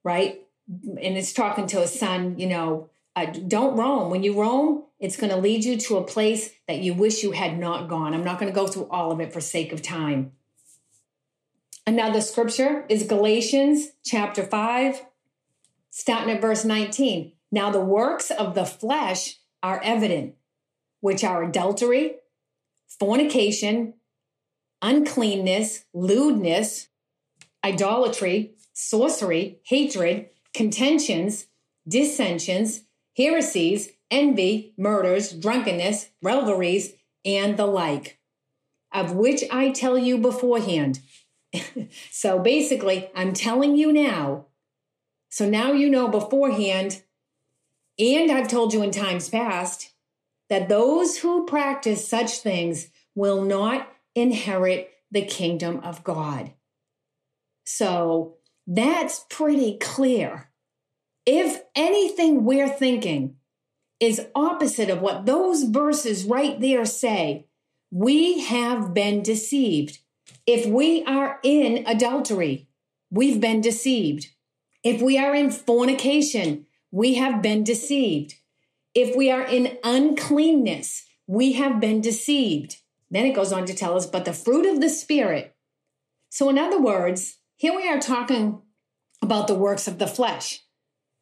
right? 0.02 0.40
And 0.68 1.16
it's 1.16 1.32
talking 1.32 1.68
to 1.68 1.82
a 1.82 1.86
son, 1.86 2.36
you 2.36 2.48
know, 2.48 2.90
uh, 3.14 3.26
don't 3.26 3.76
roam. 3.76 4.10
When 4.10 4.24
you 4.24 4.40
roam, 4.40 4.84
it's 5.00 5.16
going 5.16 5.30
to 5.30 5.38
lead 5.38 5.64
you 5.64 5.76
to 5.78 5.96
a 5.96 6.04
place 6.04 6.50
that 6.68 6.80
you 6.80 6.92
wish 6.94 7.22
you 7.22 7.32
had 7.32 7.58
not 7.58 7.88
gone. 7.88 8.12
I'm 8.12 8.24
not 8.24 8.38
going 8.38 8.52
to 8.52 8.54
go 8.54 8.66
through 8.66 8.88
all 8.90 9.10
of 9.10 9.20
it 9.20 9.32
for 9.32 9.40
sake 9.40 9.72
of 9.72 9.82
time. 9.82 10.32
Another 11.86 12.20
scripture 12.20 12.84
is 12.88 13.04
Galatians 13.04 13.88
chapter 14.04 14.44
5, 14.44 15.02
starting 15.88 16.34
at 16.34 16.40
verse 16.40 16.64
19. 16.64 17.32
Now 17.50 17.70
the 17.70 17.80
works 17.80 18.30
of 18.30 18.54
the 18.54 18.66
flesh 18.66 19.38
are 19.62 19.80
evident, 19.82 20.34
which 21.00 21.24
are 21.24 21.42
adultery, 21.42 22.16
fornication, 22.86 23.94
uncleanness, 24.82 25.86
lewdness, 25.94 26.88
idolatry, 27.64 28.52
sorcery, 28.72 29.58
hatred, 29.64 30.28
contentions, 30.52 31.46
dissensions 31.88 32.82
heresies, 33.16 33.90
envy, 34.10 34.74
murders, 34.76 35.32
drunkenness, 35.32 36.10
revelries, 36.22 36.94
and 37.24 37.56
the 37.56 37.66
like, 37.66 38.18
of 38.92 39.12
which 39.12 39.44
I 39.50 39.70
tell 39.70 39.98
you 39.98 40.18
beforehand. 40.18 41.00
so 42.10 42.38
basically, 42.38 43.10
I'm 43.14 43.32
telling 43.32 43.76
you 43.76 43.92
now. 43.92 44.46
So 45.30 45.48
now 45.48 45.72
you 45.72 45.88
know 45.88 46.08
beforehand, 46.08 47.02
and 47.98 48.30
I've 48.30 48.48
told 48.48 48.72
you 48.72 48.82
in 48.82 48.90
times 48.90 49.28
past, 49.28 49.92
that 50.48 50.68
those 50.68 51.18
who 51.18 51.46
practice 51.46 52.06
such 52.06 52.38
things 52.38 52.88
will 53.14 53.42
not 53.42 53.88
inherit 54.14 54.90
the 55.10 55.24
kingdom 55.24 55.80
of 55.80 56.02
God. 56.02 56.52
So 57.64 58.36
that's 58.66 59.24
pretty 59.30 59.78
clear. 59.78 60.50
If 61.26 61.62
anything 61.76 62.44
we're 62.44 62.68
thinking 62.68 63.36
is 64.00 64.26
opposite 64.34 64.88
of 64.88 65.02
what 65.02 65.26
those 65.26 65.64
verses 65.64 66.24
right 66.24 66.58
there 66.58 66.86
say, 66.86 67.46
we 67.90 68.40
have 68.40 68.94
been 68.94 69.22
deceived. 69.22 69.98
If 70.46 70.66
we 70.66 71.04
are 71.04 71.38
in 71.42 71.84
adultery, 71.86 72.68
we've 73.10 73.40
been 73.40 73.60
deceived. 73.60 74.28
If 74.82 75.02
we 75.02 75.18
are 75.18 75.34
in 75.34 75.50
fornication, 75.50 76.66
we 76.90 77.14
have 77.14 77.42
been 77.42 77.62
deceived. 77.62 78.34
If 78.94 79.14
we 79.14 79.30
are 79.30 79.42
in 79.42 79.78
uncleanness, 79.84 81.06
we 81.26 81.52
have 81.52 81.78
been 81.78 82.00
deceived. 82.00 82.76
Then 83.10 83.26
it 83.26 83.34
goes 83.34 83.52
on 83.52 83.66
to 83.66 83.74
tell 83.74 83.96
us, 83.96 84.06
but 84.06 84.24
the 84.24 84.32
fruit 84.32 84.66
of 84.66 84.80
the 84.80 84.88
Spirit. 84.88 85.54
So, 86.30 86.48
in 86.48 86.58
other 86.58 86.80
words, 86.80 87.38
here 87.56 87.76
we 87.76 87.88
are 87.88 88.00
talking 88.00 88.62
about 89.20 89.46
the 89.46 89.54
works 89.54 89.86
of 89.86 89.98
the 89.98 90.06
flesh. 90.06 90.60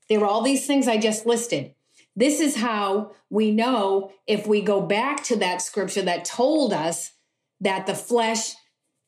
There 0.09 0.21
are 0.21 0.27
all 0.27 0.43
these 0.43 0.67
things 0.67 0.87
I 0.87 0.99
just 0.99 1.27
listed. 1.27 1.75
This 2.19 2.41
is 2.41 2.57
how 2.57 3.13
we 3.31 3.53
know 3.53 4.11
if 4.27 4.45
we 4.45 4.61
go 4.61 4.81
back 4.81 5.23
to 5.25 5.37
that 5.37 5.63
scripture 5.63 6.03
that 6.03 6.25
told 6.25 6.73
us 6.73 7.13
that 7.61 7.87
the 7.87 7.95
flesh 7.95 8.55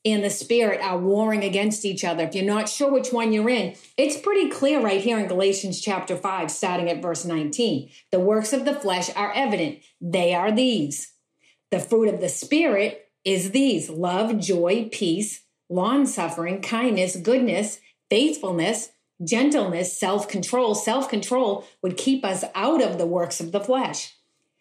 and 0.05 0.23
the 0.23 0.29
spirit 0.29 0.79
are 0.79 0.97
warring 0.97 1.43
against 1.43 1.83
each 1.83 2.05
other. 2.05 2.23
If 2.23 2.35
you're 2.35 2.45
not 2.45 2.69
sure 2.69 2.89
which 2.89 3.11
one 3.11 3.33
you're 3.33 3.49
in, 3.49 3.75
it's 3.97 4.17
pretty 4.17 4.49
clear 4.49 4.81
right 4.81 5.01
here 5.01 5.19
in 5.19 5.27
Galatians 5.27 5.81
chapter 5.81 6.15
5, 6.15 6.49
starting 6.49 6.89
at 6.89 7.01
verse 7.01 7.25
19. 7.25 7.89
The 8.13 8.19
works 8.21 8.53
of 8.53 8.63
the 8.63 8.75
flesh 8.75 9.09
are 9.13 9.33
evident. 9.33 9.79
They 9.99 10.33
are 10.33 10.49
these. 10.49 11.11
The 11.69 11.81
fruit 11.81 12.07
of 12.07 12.21
the 12.21 12.29
spirit 12.29 13.09
is 13.25 13.51
these 13.51 13.89
love, 13.89 14.39
joy, 14.39 14.87
peace, 14.89 15.43
long 15.69 16.05
suffering, 16.05 16.61
kindness, 16.61 17.17
goodness, 17.17 17.81
faithfulness 18.09 18.91
gentleness, 19.23 19.97
self 19.97 20.27
control. 20.27 20.75
Self 20.75 21.09
control 21.09 21.65
would 21.81 21.97
keep 21.97 22.25
us 22.25 22.43
out 22.55 22.81
of 22.81 22.97
the 22.97 23.05
works 23.05 23.39
of 23.39 23.51
the 23.51 23.59
flesh. 23.59 24.15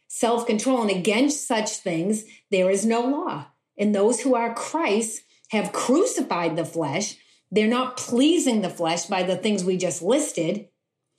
Self 0.09 0.47
control, 0.47 0.83
and 0.83 0.91
against 0.91 1.47
such 1.47 1.71
things, 1.77 2.25
there 2.51 2.71
is 2.71 2.85
no 2.85 3.01
law. 3.01 3.47
And 3.79 3.95
those 3.95 4.21
who 4.21 4.35
are 4.35 4.55
Christ 4.55 5.23
have 5.51 5.73
crucified 5.73 6.57
the 6.57 6.65
flesh. 6.65 7.17
They're 7.51 7.67
not 7.67 7.97
pleasing 7.97 8.61
the 8.61 8.71
flesh 8.71 9.07
by 9.07 9.23
the 9.23 9.37
things 9.37 9.65
we 9.65 9.77
just 9.77 10.03
listed 10.03 10.69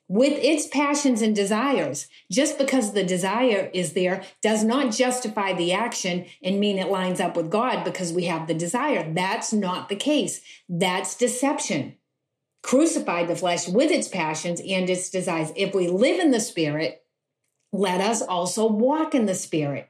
with 0.08 0.34
its 0.44 0.68
passions 0.68 1.22
and 1.22 1.34
desires. 1.36 2.08
Just 2.30 2.58
because 2.58 2.92
the 2.92 3.04
desire 3.04 3.70
is 3.74 3.94
there 3.94 4.24
does 4.42 4.64
not 4.64 4.94
justify 4.94 5.54
the 5.54 5.74
action 5.74 6.26
and 6.44 6.60
mean 6.60 6.78
it 6.78 6.90
lines 6.90 7.20
up 7.20 7.36
with 7.36 7.50
God 7.50 7.84
because 7.84 8.14
we 8.14 8.26
have 8.26 8.48
the 8.48 8.54
desire. 8.54 9.12
That's 9.14 9.52
not 9.52 9.90
the 9.90 9.96
case. 9.96 10.42
That's 10.70 11.16
deception 11.16 11.96
crucified 12.62 13.28
the 13.28 13.36
flesh 13.36 13.68
with 13.68 13.92
its 13.92 14.08
passions 14.08 14.60
and 14.60 14.90
its 14.90 15.10
desires. 15.10 15.52
If 15.56 15.74
we 15.74 15.88
live 15.88 16.20
in 16.20 16.32
the 16.32 16.40
Spirit, 16.40 17.04
let 17.72 18.02
us 18.02 18.22
also 18.22 18.68
walk 18.68 19.16
in 19.16 19.26
the 19.26 19.36
Spirit, 19.36 19.90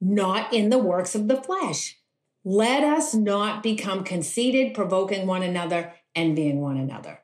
not 0.00 0.52
in 0.52 0.70
the 0.70 0.78
works 0.78 1.14
of 1.14 1.28
the 1.28 1.40
flesh. 1.40 1.98
Let 2.44 2.84
us 2.84 3.14
not 3.14 3.62
become 3.62 4.04
conceited, 4.04 4.74
provoking 4.74 5.26
one 5.26 5.42
another, 5.42 5.92
envying 6.14 6.60
one 6.60 6.76
another. 6.76 7.20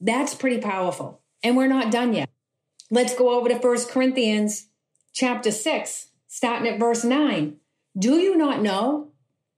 That's 0.00 0.34
pretty 0.34 0.60
powerful. 0.60 1.22
And 1.42 1.56
we're 1.56 1.66
not 1.66 1.92
done 1.92 2.14
yet. 2.14 2.28
Let's 2.90 3.14
go 3.14 3.38
over 3.38 3.48
to 3.48 3.58
First 3.58 3.90
Corinthians 3.90 4.68
chapter 5.12 5.50
6, 5.50 6.08
starting 6.28 6.68
at 6.68 6.78
verse 6.78 7.04
9. 7.04 7.56
Do 7.98 8.16
you 8.16 8.36
not 8.36 8.62
know 8.62 9.12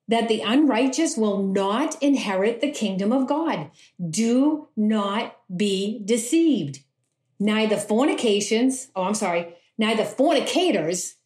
that 0.09 0.29
the 0.29 0.41
unrighteous 0.41 1.17
will 1.17 1.43
not 1.43 2.03
inherit 2.03 2.61
the 2.61 2.71
kingdom 2.71 3.13
of 3.13 3.29
God. 3.29 3.71
Do 4.09 4.69
not 4.77 5.37
be 5.55 6.01
deceived. 6.05 6.81
Neither 7.39 7.77
fornications, 7.77 8.89
oh, 8.97 9.05
I'm 9.05 9.15
sorry, 9.15 9.55
neither 9.77 10.05
fornicators, 10.05 11.17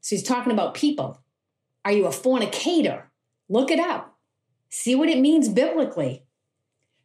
so 0.00 0.16
he's 0.16 0.24
talking 0.24 0.52
about 0.52 0.74
people. 0.74 1.20
Are 1.84 1.92
you 1.92 2.06
a 2.06 2.12
fornicator? 2.12 3.04
Look 3.48 3.70
it 3.70 3.78
up. 3.78 4.16
See 4.68 4.94
what 4.94 5.08
it 5.08 5.20
means 5.20 5.48
biblically. 5.48 6.24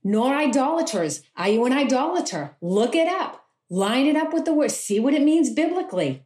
Nor 0.04 0.34
idolaters. 0.34 1.22
Are 1.36 1.50
you 1.50 1.66
an 1.66 1.74
idolater? 1.74 2.56
Look 2.62 2.96
it 2.96 3.08
up. 3.08 3.46
Line 3.70 4.08
it 4.08 4.16
up 4.16 4.34
with 4.34 4.46
the 4.46 4.54
word. 4.54 4.72
See 4.72 5.00
what 5.00 5.14
it 5.14 5.22
means 5.22 5.52
biblically. 5.52 6.24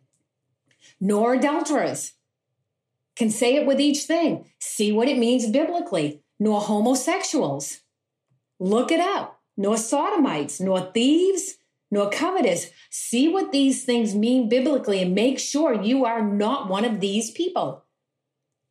Nor 0.99 1.33
adulterers 1.33 2.13
can 3.15 3.29
say 3.29 3.55
it 3.55 3.65
with 3.65 3.79
each 3.79 4.03
thing. 4.03 4.45
See 4.59 4.91
what 4.91 5.07
it 5.07 5.17
means 5.17 5.49
biblically. 5.49 6.21
Nor 6.39 6.61
homosexuals. 6.61 7.81
Look 8.59 8.91
it 8.91 8.99
up. 8.99 9.39
Nor 9.57 9.77
sodomites, 9.77 10.59
nor 10.59 10.91
thieves, 10.91 11.57
nor 11.91 12.09
covetous. 12.09 12.71
See 12.89 13.27
what 13.27 13.51
these 13.51 13.83
things 13.83 14.15
mean 14.15 14.49
biblically 14.49 15.01
and 15.01 15.13
make 15.13 15.37
sure 15.39 15.73
you 15.73 16.05
are 16.05 16.21
not 16.21 16.69
one 16.69 16.85
of 16.85 16.99
these 16.99 17.31
people. 17.31 17.85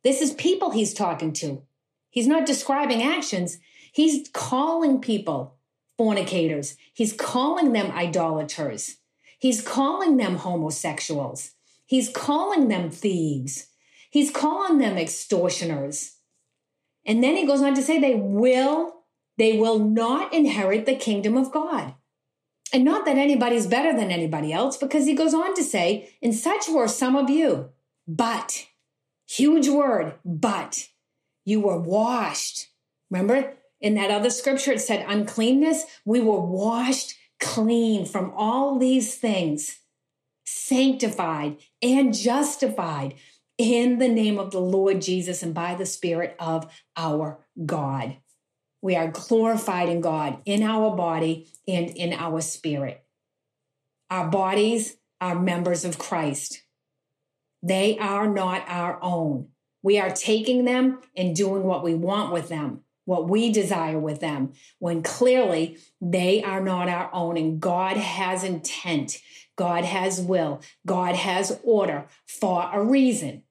This 0.03 0.21
is 0.21 0.33
people 0.33 0.71
he's 0.71 0.93
talking 0.93 1.31
to. 1.33 1.61
He's 2.09 2.27
not 2.27 2.45
describing 2.45 3.01
actions, 3.01 3.59
he's 3.93 4.27
calling 4.33 4.99
people 4.99 5.55
fornicators, 5.97 6.75
he's 6.93 7.13
calling 7.13 7.71
them 7.71 7.91
idolaters, 7.91 8.97
he's 9.39 9.61
calling 9.61 10.17
them 10.17 10.35
homosexuals, 10.37 11.51
he's 11.85 12.09
calling 12.09 12.67
them 12.67 12.89
thieves. 12.89 13.67
He's 14.11 14.29
calling 14.29 14.77
them 14.77 14.97
extortioners. 14.97 16.17
And 17.05 17.23
then 17.23 17.35
he 17.35 17.47
goes 17.47 17.61
on 17.61 17.73
to 17.73 17.81
say 17.81 17.97
they 17.97 18.15
will 18.15 19.01
they 19.37 19.57
will 19.57 19.79
not 19.79 20.33
inherit 20.33 20.85
the 20.85 20.95
kingdom 20.95 21.35
of 21.35 21.51
God. 21.51 21.95
And 22.73 22.85
not 22.85 23.05
that 23.05 23.17
anybody's 23.17 23.65
better 23.65 23.91
than 23.91 24.11
anybody 24.11 24.53
else 24.53 24.77
because 24.77 25.05
he 25.05 25.15
goes 25.15 25.33
on 25.33 25.55
to 25.55 25.63
say, 25.63 26.13
and 26.21 26.35
such 26.35 26.69
were 26.69 26.87
some 26.87 27.15
of 27.15 27.29
you. 27.29 27.69
But 28.07 28.67
huge 29.27 29.67
word, 29.67 30.15
but 30.23 30.89
you 31.43 31.59
were 31.59 31.79
washed. 31.79 32.67
Remember 33.09 33.53
in 33.79 33.95
that 33.95 34.11
other 34.11 34.29
scripture, 34.29 34.73
it 34.73 34.81
said 34.81 35.05
uncleanness. 35.07 35.85
We 36.05 36.19
were 36.19 36.39
washed 36.39 37.15
clean 37.39 38.05
from 38.05 38.31
all 38.35 38.77
these 38.77 39.15
things, 39.15 39.79
sanctified 40.45 41.57
and 41.81 42.13
justified 42.13 43.15
in 43.61 43.99
the 43.99 44.07
name 44.07 44.39
of 44.39 44.51
the 44.51 44.61
Lord 44.61 45.01
Jesus 45.01 45.43
and 45.43 45.53
by 45.53 45.75
the 45.75 45.85
Spirit 45.85 46.35
of 46.39 46.71
our 46.97 47.39
God. 47.65 48.17
We 48.81 48.95
are 48.95 49.11
glorified 49.11 49.89
in 49.89 50.01
God, 50.01 50.39
in 50.45 50.63
our 50.63 50.95
body 50.95 51.47
and 51.67 51.89
in 51.89 52.13
our 52.13 52.41
spirit. 52.41 53.03
Our 54.09 54.27
bodies 54.27 54.97
are 55.21 55.39
members 55.39 55.85
of 55.85 55.99
Christ. 55.99 56.63
They 57.61 57.97
are 57.99 58.27
not 58.27 58.63
our 58.67 58.97
own. 59.03 59.49
We 59.83 59.99
are 59.99 60.09
taking 60.09 60.65
them 60.65 60.99
and 61.15 61.35
doing 61.35 61.63
what 61.63 61.83
we 61.83 61.93
want 61.93 62.33
with 62.33 62.49
them, 62.49 62.81
what 63.05 63.29
we 63.29 63.51
desire 63.51 63.99
with 63.99 64.19
them, 64.19 64.53
when 64.79 65.03
clearly 65.03 65.77
they 66.01 66.43
are 66.43 66.61
not 66.61 66.89
our 66.89 67.09
own. 67.13 67.37
And 67.37 67.59
God 67.59 67.97
has 67.97 68.43
intent, 68.43 69.21
God 69.55 69.85
has 69.85 70.19
will, 70.19 70.61
God 70.85 71.15
has 71.15 71.59
order 71.63 72.07
for 72.25 72.69
a 72.73 72.83
reason. 72.83 73.43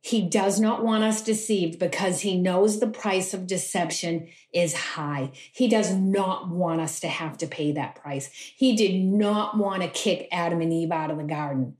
He 0.00 0.22
does 0.22 0.60
not 0.60 0.84
want 0.84 1.04
us 1.04 1.22
deceived 1.22 1.78
because 1.78 2.20
he 2.20 2.38
knows 2.38 2.78
the 2.78 2.86
price 2.86 3.34
of 3.34 3.46
deception 3.46 4.28
is 4.54 4.74
high. 4.74 5.32
He 5.52 5.68
does 5.68 5.92
not 5.92 6.48
want 6.48 6.80
us 6.80 7.00
to 7.00 7.08
have 7.08 7.36
to 7.38 7.46
pay 7.46 7.72
that 7.72 7.96
price. 7.96 8.30
He 8.32 8.76
did 8.76 8.94
not 9.02 9.58
want 9.58 9.82
to 9.82 9.88
kick 9.88 10.28
Adam 10.30 10.60
and 10.60 10.72
Eve 10.72 10.92
out 10.92 11.10
of 11.10 11.18
the 11.18 11.24
garden. 11.24 11.76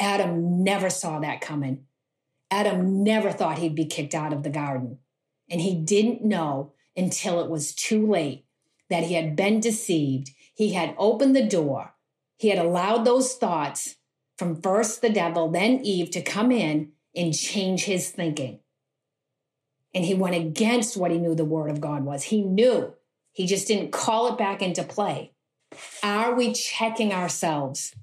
Adam 0.00 0.64
never 0.64 0.88
saw 0.88 1.20
that 1.20 1.42
coming. 1.42 1.84
Adam 2.50 3.04
never 3.04 3.30
thought 3.30 3.58
he'd 3.58 3.74
be 3.74 3.84
kicked 3.84 4.14
out 4.14 4.32
of 4.32 4.42
the 4.42 4.50
garden. 4.50 4.98
And 5.50 5.60
he 5.60 5.74
didn't 5.74 6.24
know 6.24 6.72
until 6.96 7.40
it 7.40 7.50
was 7.50 7.74
too 7.74 8.10
late 8.10 8.46
that 8.88 9.04
he 9.04 9.14
had 9.14 9.36
been 9.36 9.60
deceived. 9.60 10.30
He 10.54 10.72
had 10.72 10.94
opened 10.98 11.36
the 11.36 11.46
door. 11.46 11.94
He 12.38 12.48
had 12.48 12.58
allowed 12.58 13.04
those 13.04 13.34
thoughts 13.34 13.96
from 14.38 14.60
first 14.60 15.02
the 15.02 15.10
devil, 15.10 15.50
then 15.50 15.80
Eve 15.84 16.10
to 16.12 16.22
come 16.22 16.50
in 16.50 16.92
and 17.14 17.34
change 17.34 17.84
his 17.84 18.10
thinking. 18.10 18.60
And 19.94 20.04
he 20.04 20.14
went 20.14 20.36
against 20.36 20.96
what 20.96 21.10
he 21.10 21.18
knew 21.18 21.34
the 21.34 21.44
word 21.44 21.70
of 21.70 21.80
God 21.80 22.04
was. 22.04 22.24
He 22.24 22.42
knew, 22.42 22.94
he 23.32 23.46
just 23.46 23.66
didn't 23.66 23.92
call 23.92 24.32
it 24.32 24.38
back 24.38 24.62
into 24.62 24.84
play. 24.84 25.32
Are 26.02 26.34
we 26.34 26.52
checking 26.52 27.12
ourselves? 27.12 27.94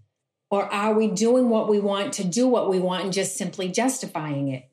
Or 0.50 0.72
are 0.74 0.94
we 0.94 1.10
doing 1.10 1.50
what 1.50 1.68
we 1.68 1.80
want 1.80 2.14
to 2.14 2.24
do 2.24 2.48
what 2.48 2.70
we 2.70 2.80
want 2.80 3.04
and 3.04 3.14
just 3.14 3.38
simply 3.38 3.70
justifying 3.70 4.50
it? 4.50 4.70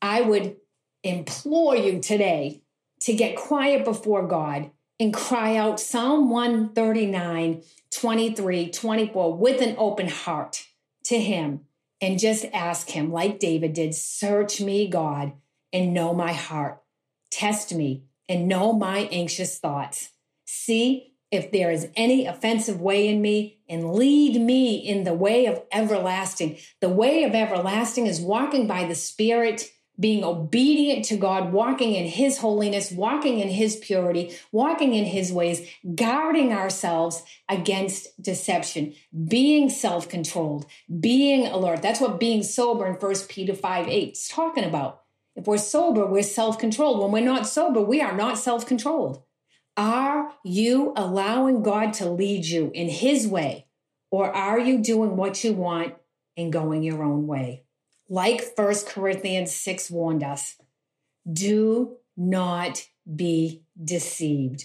I 0.00 0.20
would 0.20 0.56
implore 1.02 1.76
you 1.76 2.00
today 2.00 2.62
to 3.00 3.14
get 3.14 3.36
quiet 3.36 3.84
before 3.84 4.26
God 4.26 4.70
and 4.98 5.12
cry 5.12 5.56
out 5.56 5.80
Psalm 5.80 6.30
139, 6.30 7.62
23, 7.90 8.70
24 8.70 9.36
with 9.36 9.60
an 9.60 9.74
open 9.78 10.08
heart 10.08 10.64
to 11.04 11.20
Him 11.20 11.65
and 12.00 12.18
just 12.18 12.44
ask 12.52 12.90
Him, 12.90 13.12
like 13.12 13.38
David 13.38 13.72
did, 13.72 13.94
Search 13.94 14.60
me, 14.60 14.88
God, 14.88 15.32
and 15.72 15.94
know 15.94 16.12
my 16.12 16.32
heart. 16.32 16.82
Test 17.30 17.74
me 17.74 18.04
and 18.28 18.48
know 18.48 18.72
my 18.72 19.08
anxious 19.10 19.58
thoughts. 19.58 20.10
See 20.44 21.14
if 21.30 21.50
there 21.50 21.70
is 21.70 21.88
any 21.96 22.26
offensive 22.26 22.80
way 22.80 23.08
in 23.08 23.20
me 23.20 23.58
and 23.68 23.92
lead 23.92 24.40
me 24.40 24.76
in 24.76 25.04
the 25.04 25.14
way 25.14 25.46
of 25.46 25.62
everlasting. 25.72 26.56
The 26.80 26.88
way 26.88 27.24
of 27.24 27.34
everlasting 27.34 28.06
is 28.06 28.20
walking 28.20 28.66
by 28.66 28.84
the 28.84 28.94
Spirit 28.94 29.70
being 29.98 30.24
obedient 30.24 31.04
to 31.06 31.16
God, 31.16 31.52
walking 31.52 31.94
in 31.94 32.06
His 32.06 32.38
holiness, 32.38 32.90
walking 32.90 33.40
in 33.40 33.48
His 33.48 33.76
purity, 33.76 34.36
walking 34.52 34.94
in 34.94 35.04
His 35.04 35.32
ways, 35.32 35.68
guarding 35.94 36.52
ourselves 36.52 37.22
against 37.48 38.20
deception, 38.20 38.94
being 39.26 39.68
self 39.68 40.08
controlled, 40.08 40.66
being 41.00 41.46
alert. 41.46 41.82
That's 41.82 42.00
what 42.00 42.20
being 42.20 42.42
sober 42.42 42.86
in 42.86 42.94
1 42.94 43.14
Peter 43.28 43.54
5 43.54 43.88
8 43.88 44.12
is 44.12 44.28
talking 44.28 44.64
about. 44.64 45.02
If 45.34 45.46
we're 45.46 45.58
sober, 45.58 46.06
we're 46.06 46.22
self 46.22 46.58
controlled. 46.58 47.00
When 47.00 47.12
we're 47.12 47.30
not 47.30 47.46
sober, 47.46 47.80
we 47.80 48.00
are 48.00 48.16
not 48.16 48.38
self 48.38 48.66
controlled. 48.66 49.22
Are 49.76 50.32
you 50.42 50.94
allowing 50.96 51.62
God 51.62 51.92
to 51.94 52.08
lead 52.08 52.46
you 52.46 52.70
in 52.74 52.88
His 52.88 53.26
way, 53.26 53.66
or 54.10 54.34
are 54.34 54.58
you 54.58 54.78
doing 54.78 55.16
what 55.16 55.44
you 55.44 55.52
want 55.52 55.94
and 56.36 56.52
going 56.52 56.82
your 56.82 57.02
own 57.02 57.26
way? 57.26 57.65
Like 58.08 58.42
1 58.54 58.74
Corinthians 58.86 59.54
6 59.54 59.90
warned 59.90 60.22
us, 60.22 60.56
do 61.30 61.96
not 62.16 62.86
be 63.14 63.64
deceived. 63.82 64.64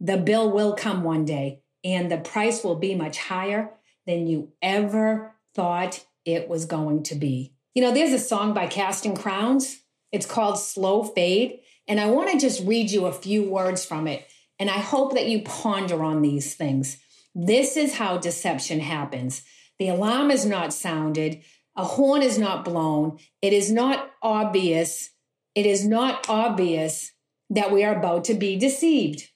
The 0.00 0.16
bill 0.16 0.50
will 0.50 0.74
come 0.74 1.04
one 1.04 1.24
day, 1.24 1.62
and 1.84 2.10
the 2.10 2.18
price 2.18 2.64
will 2.64 2.76
be 2.76 2.94
much 2.94 3.18
higher 3.18 3.70
than 4.06 4.26
you 4.26 4.52
ever 4.60 5.34
thought 5.54 6.04
it 6.24 6.48
was 6.48 6.64
going 6.64 7.04
to 7.04 7.14
be. 7.14 7.54
You 7.74 7.82
know, 7.82 7.92
there's 7.92 8.12
a 8.12 8.18
song 8.18 8.52
by 8.52 8.66
Casting 8.66 9.16
Crowns. 9.16 9.82
It's 10.10 10.26
called 10.26 10.58
Slow 10.58 11.04
Fade. 11.04 11.60
And 11.88 11.98
I 11.98 12.10
want 12.10 12.30
to 12.30 12.38
just 12.38 12.64
read 12.64 12.90
you 12.90 13.06
a 13.06 13.12
few 13.12 13.48
words 13.48 13.84
from 13.84 14.06
it. 14.06 14.26
And 14.58 14.68
I 14.70 14.78
hope 14.78 15.14
that 15.14 15.26
you 15.26 15.42
ponder 15.42 16.04
on 16.04 16.22
these 16.22 16.54
things. 16.54 16.98
This 17.34 17.76
is 17.76 17.94
how 17.94 18.18
deception 18.18 18.80
happens. 18.80 19.42
The 19.78 19.88
alarm 19.88 20.30
is 20.30 20.44
not 20.44 20.72
sounded. 20.72 21.42
A 21.76 21.84
horn 21.84 22.22
is 22.22 22.38
not 22.38 22.64
blown. 22.64 23.18
It 23.40 23.52
is 23.52 23.72
not 23.72 24.10
obvious. 24.22 25.10
It 25.54 25.64
is 25.66 25.86
not 25.86 26.28
obvious 26.28 27.12
that 27.50 27.72
we 27.72 27.84
are 27.84 27.96
about 27.96 28.24
to 28.24 28.34
be 28.34 28.56
deceived. 28.56 29.28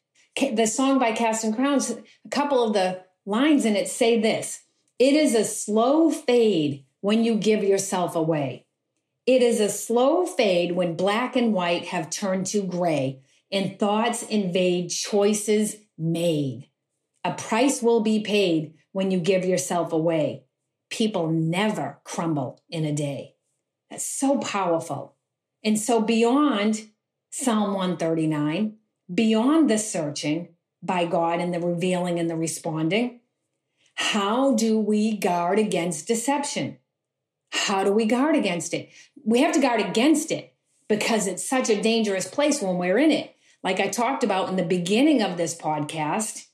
The 0.53 0.66
song 0.66 0.99
by 0.99 1.12
Casting 1.12 1.55
Crowns, 1.55 1.90
a 1.90 2.29
couple 2.31 2.62
of 2.62 2.75
the 2.75 3.03
lines 3.25 3.64
in 3.64 3.75
it 3.75 3.88
say 3.88 4.20
this 4.20 4.62
It 4.99 5.14
is 5.14 5.35
a 5.35 5.44
slow 5.44 6.11
fade 6.11 6.85
when 7.01 7.25
you 7.25 7.37
give 7.37 7.64
yourself 7.64 8.14
away. 8.14 8.66
It 9.25 9.42
is 9.42 9.61
a 9.61 9.68
slow 9.68 10.27
fade 10.27 10.72
when 10.72 10.94
black 10.94 11.37
and 11.37 11.53
white 11.53 11.87
have 11.87 12.11
turned 12.11 12.46
to 12.46 12.62
gray 12.62 13.20
and 13.51 13.79
thoughts 13.79 14.22
invade 14.22 14.90
choices 14.90 15.77
made. 15.96 16.68
A 17.25 17.33
price 17.33 17.83
will 17.83 18.01
be 18.01 18.20
paid 18.20 18.75
when 18.92 19.11
you 19.11 19.18
give 19.18 19.44
yourself 19.44 19.92
away 19.92 20.45
people 20.90 21.29
never 21.31 21.99
crumble 22.05 22.62
in 22.68 22.85
a 22.85 22.92
day. 22.92 23.35
That's 23.90 24.07
so 24.07 24.38
powerful. 24.38 25.16
And 25.62 25.79
so, 25.79 26.01
beyond 26.01 26.88
Psalm 27.31 27.75
139, 27.75 28.77
beyond 29.12 29.70
the 29.70 29.79
searching 29.79 30.49
by 30.83 31.05
God 31.05 31.40
and 31.40 31.53
the 31.53 31.61
revealing 31.61 32.18
and 32.18 32.31
the 32.31 32.37
responding, 32.37 33.20
how 33.94 34.55
do 34.55 34.79
we 34.79 35.16
guard 35.16 35.59
against 35.59 36.07
deception? 36.07 36.79
How 37.51 37.85
do 37.85 37.92
we 37.92 38.07
guard 38.07 38.37
against 38.37 38.75
it? 38.75 38.90
We 39.25 39.40
have 39.40 39.53
to 39.55 39.61
guard 39.61 39.81
against 39.81 40.31
it 40.31 40.55
because 40.88 41.27
it's 41.27 41.49
such 41.49 41.70
a 41.70 41.81
dangerous 41.81 42.29
place 42.29 42.61
when 42.61 42.77
we're 42.77 42.99
in 42.99 43.11
it. 43.11 43.35
Like 43.62 43.81
I 43.81 43.88
talked 43.88 44.22
about 44.22 44.49
in 44.49 44.57
the 44.57 44.62
beginning 44.62 45.22
of 45.22 45.37
this 45.37 45.57
podcast, 45.57 46.45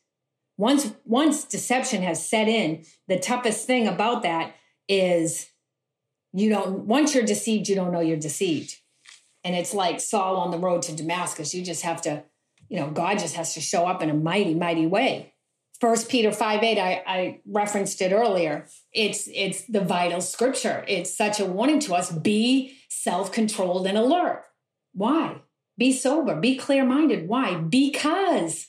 once 0.62 0.92
once 1.05 1.42
deception 1.42 2.05
has 2.05 2.25
set 2.25 2.46
in, 2.46 2.85
the 3.09 3.18
toughest 3.18 3.66
thing 3.66 3.88
about 3.88 4.22
that 4.22 4.55
is 4.88 5.51
you 6.33 6.48
don't 6.48 6.87
once 6.87 7.16
you're 7.16 7.25
deceived, 7.25 7.68
you 7.68 7.75
don't 7.75 7.90
know 7.90 7.98
you're 7.98 8.16
deceived. 8.16 8.77
And 9.42 9.57
it's 9.57 9.75
like 9.75 9.98
Saul 9.98 10.37
on 10.37 10.53
the 10.53 10.59
road 10.59 10.83
to 10.83 10.94
Damascus. 10.94 11.53
You 11.53 11.64
just 11.64 11.83
have 11.83 12.01
to, 12.03 12.22
you 12.68 12.79
know, 12.79 12.90
God 12.90 13.18
just 13.18 13.35
has 13.35 13.55
to 13.55 13.61
show 13.61 13.87
up 13.88 14.05
in 14.05 14.09
a 14.11 14.14
mighty, 14.14 14.55
mighty 14.55 14.87
way. 14.87 15.35
First 15.81 16.09
Peter 16.09 16.31
5 16.31 16.62
8, 16.62 16.79
I, 16.79 17.03
I 17.09 17.40
referenced 17.44 18.01
it 18.01 18.12
earlier. 18.12 18.66
It's 18.92 19.29
it's 19.35 19.66
the 19.66 19.81
vital 19.81 20.20
scripture. 20.20 20.85
It's 20.87 21.16
such 21.16 21.40
a 21.40 21.44
warning 21.44 21.81
to 21.81 21.94
us. 21.96 22.12
Be 22.12 22.77
self-controlled 22.88 23.88
and 23.88 23.98
alert. 23.98 24.44
Why? 24.94 25.40
Be 25.77 25.92
sober, 25.92 26.37
be 26.37 26.57
clear-minded. 26.57 27.27
Why? 27.27 27.57
Because 27.57 28.68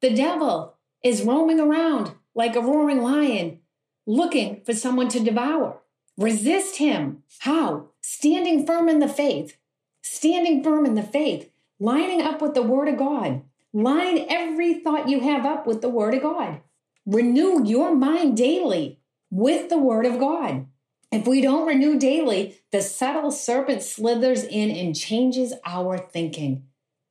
the 0.00 0.14
devil 0.14 0.73
is 1.04 1.22
roaming 1.22 1.60
around 1.60 2.12
like 2.34 2.56
a 2.56 2.60
roaring 2.60 3.02
lion, 3.02 3.60
looking 4.06 4.62
for 4.64 4.72
someone 4.72 5.08
to 5.10 5.20
devour. 5.20 5.80
Resist 6.16 6.76
him. 6.76 7.22
How? 7.40 7.90
Standing 8.00 8.66
firm 8.66 8.88
in 8.88 8.98
the 8.98 9.08
faith. 9.08 9.56
Standing 10.02 10.64
firm 10.64 10.86
in 10.86 10.94
the 10.94 11.02
faith. 11.02 11.50
Lining 11.78 12.22
up 12.22 12.40
with 12.40 12.54
the 12.54 12.62
Word 12.62 12.88
of 12.88 12.96
God. 12.96 13.42
Line 13.72 14.26
every 14.28 14.74
thought 14.74 15.08
you 15.08 15.20
have 15.20 15.44
up 15.44 15.66
with 15.66 15.82
the 15.82 15.88
Word 15.88 16.14
of 16.14 16.22
God. 16.22 16.60
Renew 17.04 17.64
your 17.64 17.94
mind 17.94 18.36
daily 18.36 19.00
with 19.30 19.68
the 19.68 19.78
Word 19.78 20.06
of 20.06 20.18
God. 20.18 20.66
If 21.10 21.26
we 21.26 21.40
don't 21.40 21.66
renew 21.66 21.98
daily, 21.98 22.58
the 22.72 22.80
subtle 22.80 23.30
serpent 23.30 23.82
slithers 23.82 24.42
in 24.42 24.70
and 24.70 24.96
changes 24.96 25.52
our 25.64 25.98
thinking, 25.98 26.64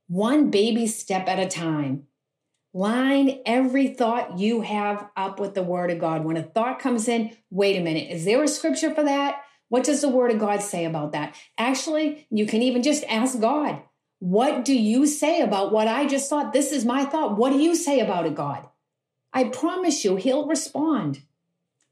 one 0.08 0.49
baby 0.49 0.88
step 0.88 1.27
at 1.27 1.39
a 1.39 1.47
time. 1.47 2.08
Line 2.73 3.39
every 3.45 3.89
thought 3.89 4.39
you 4.39 4.62
have 4.62 5.07
up 5.15 5.39
with 5.39 5.53
the 5.53 5.62
word 5.62 5.91
of 5.91 5.99
God. 5.99 6.23
When 6.23 6.38
a 6.38 6.43
thought 6.43 6.79
comes 6.79 7.07
in, 7.07 7.36
wait 7.51 7.77
a 7.77 7.83
minute, 7.83 8.09
is 8.09 8.25
there 8.25 8.41
a 8.41 8.47
scripture 8.47 8.93
for 8.93 9.03
that? 9.03 9.41
What 9.69 9.83
does 9.83 10.01
the 10.01 10.09
word 10.09 10.31
of 10.31 10.39
God 10.39 10.62
say 10.62 10.86
about 10.86 11.12
that? 11.12 11.36
Actually, 11.57 12.27
you 12.31 12.45
can 12.47 12.62
even 12.63 12.81
just 12.81 13.03
ask 13.05 13.39
God, 13.39 13.81
what 14.19 14.65
do 14.65 14.73
you 14.73 15.05
say 15.05 15.41
about 15.41 15.71
what 15.71 15.88
I 15.88 16.07
just 16.07 16.29
thought? 16.29 16.53
This 16.53 16.71
is 16.71 16.86
my 16.86 17.05
thought. 17.05 17.38
What 17.38 17.51
do 17.51 17.59
you 17.59 17.75
say 17.75 17.99
about 17.99 18.25
it, 18.25 18.36
God? 18.36 18.67
I 19.33 19.45
promise 19.45 20.03
you, 20.03 20.15
He'll 20.15 20.47
respond. 20.47 21.23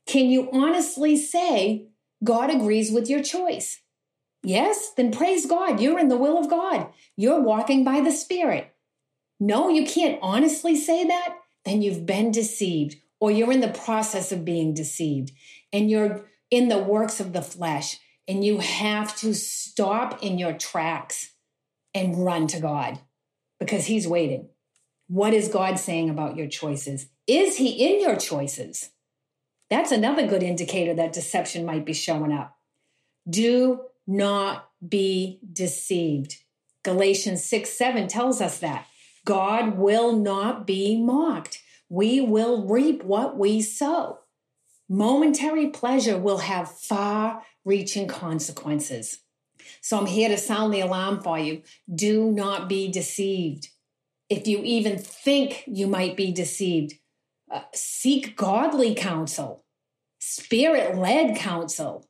Can 0.08 0.30
you 0.30 0.50
honestly 0.52 1.16
say 1.18 1.88
God 2.24 2.50
agrees 2.50 2.92
with 2.92 3.10
your 3.10 3.22
choice? 3.22 3.82
Yes? 4.44 4.94
Then 4.96 5.12
praise 5.12 5.46
God. 5.46 5.80
You're 5.80 6.00
in 6.00 6.08
the 6.08 6.18
will 6.18 6.38
of 6.38 6.50
God. 6.50 6.88
You're 7.16 7.42
walking 7.42 7.84
by 7.84 8.02
the 8.02 8.12
Spirit. 8.12 8.71
No, 9.42 9.70
you 9.70 9.88
can't 9.88 10.20
honestly 10.22 10.76
say 10.76 11.04
that, 11.04 11.36
then 11.66 11.82
you've 11.82 12.06
been 12.06 12.32
deceived 12.32 12.98
or 13.20 13.32
you're 13.32 13.52
in 13.52 13.62
the 13.62 13.70
process 13.70 14.32
of 14.32 14.46
being 14.46 14.76
deceived 14.76 15.32
and 15.74 15.90
you're 15.90 16.28
in 16.52 16.70
the 16.70 16.78
works 16.78 17.20
of 17.20 17.34
the 17.34 17.42
flesh 17.42 17.98
and 18.28 18.46
you 18.46 18.60
have 18.60 19.18
to 19.18 19.34
stop 19.34 20.22
in 20.22 20.38
your 20.38 20.54
tracks 20.54 21.34
and 21.96 22.24
run 22.24 22.46
to 22.48 22.60
God 22.60 23.00
because 23.60 23.88
He's 23.88 24.08
waiting. 24.08 24.48
What 25.08 25.34
is 25.34 25.48
God 25.48 25.80
saying 25.80 26.12
about 26.12 26.38
your 26.38 26.48
choices? 26.48 27.08
Is 27.26 27.58
He 27.58 27.70
in 27.70 28.00
your 28.00 28.18
choices? 28.18 28.92
That's 29.72 29.92
another 29.92 30.28
good 30.28 30.44
indicator 30.44 30.94
that 30.94 31.14
deception 31.14 31.66
might 31.66 31.84
be 31.84 31.94
showing 31.94 32.32
up. 32.32 32.56
Do 33.28 33.82
not 34.06 34.70
be 34.88 35.40
deceived. 35.52 36.36
Galatians 36.84 37.44
6 37.44 37.72
7 37.72 38.08
tells 38.08 38.40
us 38.40 38.60
that. 38.60 38.86
God 39.26 39.78
will 39.78 40.16
not 40.16 40.66
be 40.66 41.02
mocked. 41.02 41.62
We 41.90 42.22
will 42.22 42.68
reap 42.68 43.04
what 43.04 43.38
we 43.38 43.62
sow. 43.62 44.20
Momentary 44.90 45.68
pleasure 45.68 46.18
will 46.18 46.40
have 46.40 46.72
far 46.72 47.44
reaching 47.64 48.08
consequences. 48.08 49.20
So 49.82 49.98
I'm 49.98 50.06
here 50.06 50.30
to 50.30 50.38
sound 50.38 50.74
the 50.74 50.82
alarm 50.82 51.22
for 51.22 51.38
you. 51.38 51.62
Do 51.94 52.32
not 52.32 52.68
be 52.68 52.92
deceived. 52.92 53.70
If 54.30 54.48
you 54.48 54.62
even 54.64 54.98
think 54.98 55.64
you 55.68 55.88
might 55.88 56.16
be 56.16 56.32
deceived, 56.32 56.94
uh, 57.52 57.62
seek 57.74 58.36
godly 58.38 58.96
counsel, 58.96 59.66
spirit 60.20 60.98
led 60.98 61.36
counsel 61.36 62.08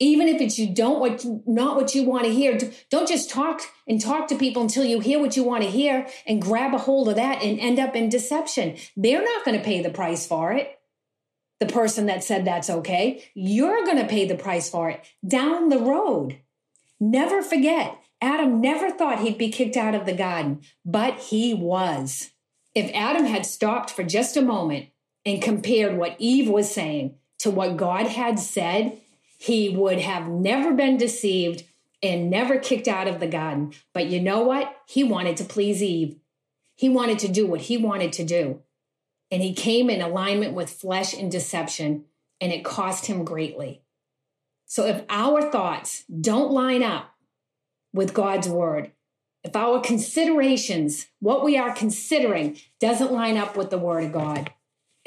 even 0.00 0.28
if 0.28 0.40
it's 0.40 0.58
you 0.58 0.72
don't 0.72 1.00
what 1.00 1.24
not 1.46 1.76
what 1.76 1.94
you 1.94 2.04
want 2.04 2.24
to 2.24 2.32
hear 2.32 2.58
don't 2.90 3.08
just 3.08 3.30
talk 3.30 3.62
and 3.86 4.00
talk 4.00 4.28
to 4.28 4.36
people 4.36 4.62
until 4.62 4.84
you 4.84 5.00
hear 5.00 5.18
what 5.18 5.36
you 5.36 5.42
want 5.42 5.62
to 5.62 5.70
hear 5.70 6.06
and 6.26 6.42
grab 6.42 6.74
a 6.74 6.78
hold 6.78 7.08
of 7.08 7.16
that 7.16 7.42
and 7.42 7.58
end 7.58 7.78
up 7.78 7.96
in 7.96 8.08
deception 8.08 8.76
they're 8.96 9.24
not 9.24 9.44
going 9.44 9.56
to 9.56 9.64
pay 9.64 9.82
the 9.82 9.90
price 9.90 10.26
for 10.26 10.52
it 10.52 10.78
the 11.60 11.66
person 11.66 12.06
that 12.06 12.22
said 12.22 12.44
that's 12.44 12.70
okay. 12.70 13.24
You're 13.34 13.84
going 13.84 13.98
to 13.98 14.06
pay 14.06 14.26
the 14.26 14.36
price 14.36 14.70
for 14.70 14.90
it 14.90 15.04
down 15.26 15.68
the 15.68 15.78
road. 15.78 16.38
Never 17.00 17.42
forget, 17.42 17.98
Adam 18.20 18.60
never 18.60 18.90
thought 18.90 19.20
he'd 19.20 19.38
be 19.38 19.50
kicked 19.50 19.76
out 19.76 19.94
of 19.94 20.06
the 20.06 20.14
garden, 20.14 20.60
but 20.84 21.18
he 21.18 21.54
was. 21.54 22.30
If 22.74 22.90
Adam 22.94 23.24
had 23.24 23.46
stopped 23.46 23.90
for 23.90 24.04
just 24.04 24.36
a 24.36 24.42
moment 24.42 24.88
and 25.24 25.42
compared 25.42 25.96
what 25.96 26.16
Eve 26.18 26.48
was 26.48 26.72
saying 26.72 27.16
to 27.40 27.50
what 27.50 27.76
God 27.76 28.06
had 28.06 28.38
said, 28.38 29.00
he 29.38 29.68
would 29.70 30.00
have 30.00 30.28
never 30.28 30.74
been 30.74 30.96
deceived 30.96 31.64
and 32.02 32.28
never 32.28 32.58
kicked 32.58 32.88
out 32.88 33.08
of 33.08 33.20
the 33.20 33.26
garden. 33.26 33.72
But 33.94 34.06
you 34.06 34.20
know 34.20 34.40
what? 34.42 34.76
He 34.86 35.02
wanted 35.04 35.36
to 35.38 35.44
please 35.44 35.82
Eve. 35.82 36.16
He 36.74 36.88
wanted 36.88 37.18
to 37.20 37.28
do 37.28 37.46
what 37.46 37.62
he 37.62 37.76
wanted 37.76 38.12
to 38.14 38.24
do. 38.24 38.60
And 39.30 39.42
he 39.42 39.52
came 39.52 39.90
in 39.90 40.00
alignment 40.00 40.54
with 40.54 40.70
flesh 40.70 41.14
and 41.14 41.30
deception, 41.30 42.04
and 42.40 42.52
it 42.52 42.64
cost 42.64 43.06
him 43.06 43.24
greatly. 43.24 43.82
So 44.66 44.86
if 44.86 45.02
our 45.08 45.50
thoughts 45.50 46.04
don't 46.08 46.52
line 46.52 46.82
up 46.82 47.14
with 47.92 48.14
God's 48.14 48.48
word, 48.48 48.92
if 49.44 49.54
our 49.54 49.80
considerations, 49.80 51.06
what 51.20 51.44
we 51.44 51.56
are 51.56 51.74
considering, 51.74 52.58
doesn't 52.80 53.12
line 53.12 53.36
up 53.36 53.56
with 53.56 53.70
the 53.70 53.78
word 53.78 54.04
of 54.04 54.12
God, 54.12 54.52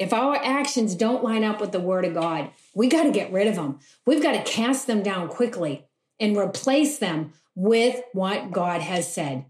if 0.02 0.12
our 0.12 0.34
actions 0.36 0.94
don't 0.96 1.22
line 1.22 1.44
up 1.44 1.60
with 1.60 1.70
the 1.70 1.80
word 1.80 2.04
of 2.04 2.14
God, 2.14 2.50
we 2.74 2.88
got 2.88 3.04
to 3.04 3.12
get 3.12 3.32
rid 3.32 3.46
of 3.46 3.54
them. 3.54 3.78
We've 4.04 4.22
got 4.22 4.32
to 4.32 4.50
cast 4.50 4.86
them 4.86 5.02
down 5.02 5.28
quickly 5.28 5.86
and 6.18 6.36
replace 6.36 6.98
them 6.98 7.32
with 7.54 8.02
what 8.12 8.50
God 8.50 8.80
has 8.80 9.12
said. 9.12 9.44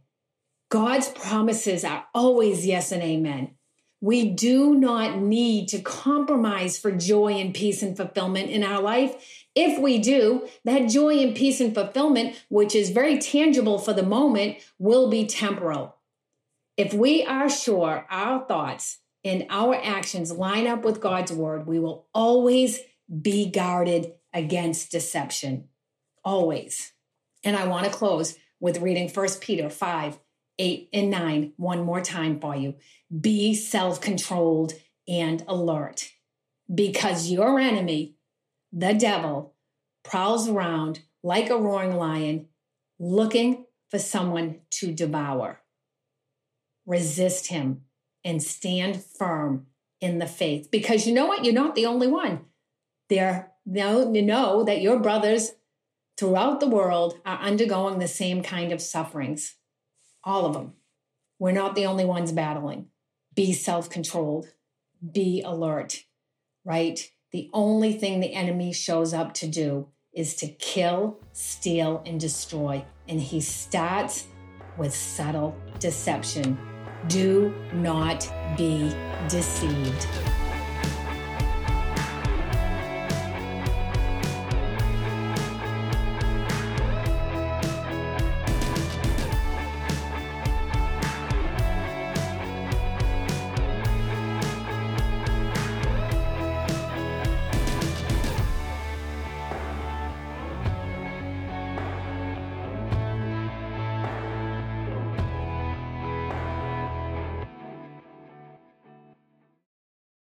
God's 0.71 1.09
promises 1.09 1.85
are 1.85 2.07
always 2.15 2.67
yes 2.67 2.93
and 2.93 3.03
amen. 3.03 3.55
We 4.03 4.31
do 4.31 4.75
not 4.75 5.19
need 5.19 5.69
to 5.69 5.81
compromise 5.81 6.77
for 6.79 6.91
joy 6.91 7.35
and 7.35 7.55
peace 7.55 7.83
and 7.83 7.97
fulfillment 7.97 8.51
in 8.51 8.65
our 8.65 8.83
life. 8.83 9.47
If 9.55 9.79
we 9.79 9.99
do, 9.99 10.49
that 10.65 10.91
joy 10.91 11.19
and 11.19 11.37
peace 11.37 11.61
and 11.61 11.75
fulfillment, 11.75 12.43
which 12.49 12.75
is 12.75 12.91
very 12.91 13.19
tangible 13.19 13.79
for 13.79 13.93
the 13.93 14.03
moment, 14.03 14.59
will 14.79 15.09
be 15.09 15.25
temporal. 15.25 15.97
If 16.77 16.93
we 16.93 17.25
are 17.25 17.49
sure 17.49 18.07
our 18.11 18.45
thoughts 18.45 18.99
and 19.25 19.47
our 19.51 19.75
actions 19.75 20.33
line 20.33 20.67
up 20.67 20.85
with 20.85 21.01
God's 21.01 21.33
word, 21.33 21.67
we 21.67 21.79
will 21.79 22.07
always 22.13 22.81
be 23.21 23.49
guarded 23.51 24.13
against 24.33 24.91
deception. 24.91 25.69
Always. 26.25 26.93
And 27.45 27.57
I 27.57 27.67
want 27.67 27.87
to 27.87 27.93
close 27.93 28.37
with 28.61 28.81
reading 28.81 29.09
1 29.09 29.29
Peter 29.41 29.69
5 29.69 30.19
8 30.59 30.89
and 30.93 31.11
9 31.11 31.53
one 31.57 31.83
more 31.83 32.01
time 32.01 32.39
for 32.39 32.55
you. 32.55 32.75
Be 33.21 33.55
self 33.55 34.01
controlled 34.01 34.75
and 35.09 35.43
alert 35.49 36.11
because 36.73 37.31
your 37.31 37.59
enemy, 37.59 38.17
the 38.73 38.95
devil, 38.95 39.55
prowls 40.05 40.49
around 40.49 41.01
like 41.23 41.51
a 41.51 41.57
roaring 41.57 41.97
lion 41.97 42.49
looking 42.99 43.65
for 43.91 43.99
someone 43.99 44.61
to 44.71 44.93
devour. 44.93 45.61
Resist 46.87 47.49
him 47.49 47.83
and 48.25 48.43
stand 48.43 49.03
firm 49.05 49.67
in 50.01 50.19
the 50.19 50.27
faith 50.27 50.71
because 50.71 51.07
you 51.07 51.15
know 51.15 51.27
what? 51.27 51.45
You're 51.45 51.55
not 51.55 51.75
the 51.75 51.87
only 51.87 52.09
one. 52.09 52.47
There, 53.09 53.53
now 53.65 54.13
you 54.13 54.23
know 54.23 54.65
that 54.65 54.81
your 54.81 54.99
brothers 54.99 55.53
throughout 56.17 56.61
the 56.61 56.69
world 56.69 57.19
are 57.25 57.39
undergoing 57.39 57.99
the 57.99 58.09
same 58.09 58.43
kind 58.43 58.73
of 58.73 58.81
sufferings. 58.81 59.57
All 60.25 60.47
of 60.47 60.55
them. 60.55 60.75
We're 61.39 61.53
not 61.53 61.75
the 61.75 61.87
only 61.87 62.05
ones 62.05 62.33
battling. 62.33 62.87
Be 63.35 63.53
self 63.53 63.91
controlled, 63.91 64.49
be 65.13 65.43
alert, 65.43 66.05
right? 66.65 67.11
The 67.33 67.51
only 67.53 67.93
thing 67.95 68.21
the 68.21 68.35
enemy 68.35 68.73
shows 68.73 69.15
up 69.15 69.33
to 69.35 69.49
do 69.49 69.89
is 70.13 70.37
to 70.37 70.49
kill, 70.49 71.19
steal, 71.33 72.03
and 72.05 72.21
destroy. 72.21 72.85
And 73.09 73.21
he 73.21 73.41
starts 73.41 74.27
with 74.77 74.95
subtle 74.95 75.57
deception. 75.79 76.59
Do 77.09 77.53
not 77.73 78.29
be 78.57 78.95
deceived. 79.29 80.07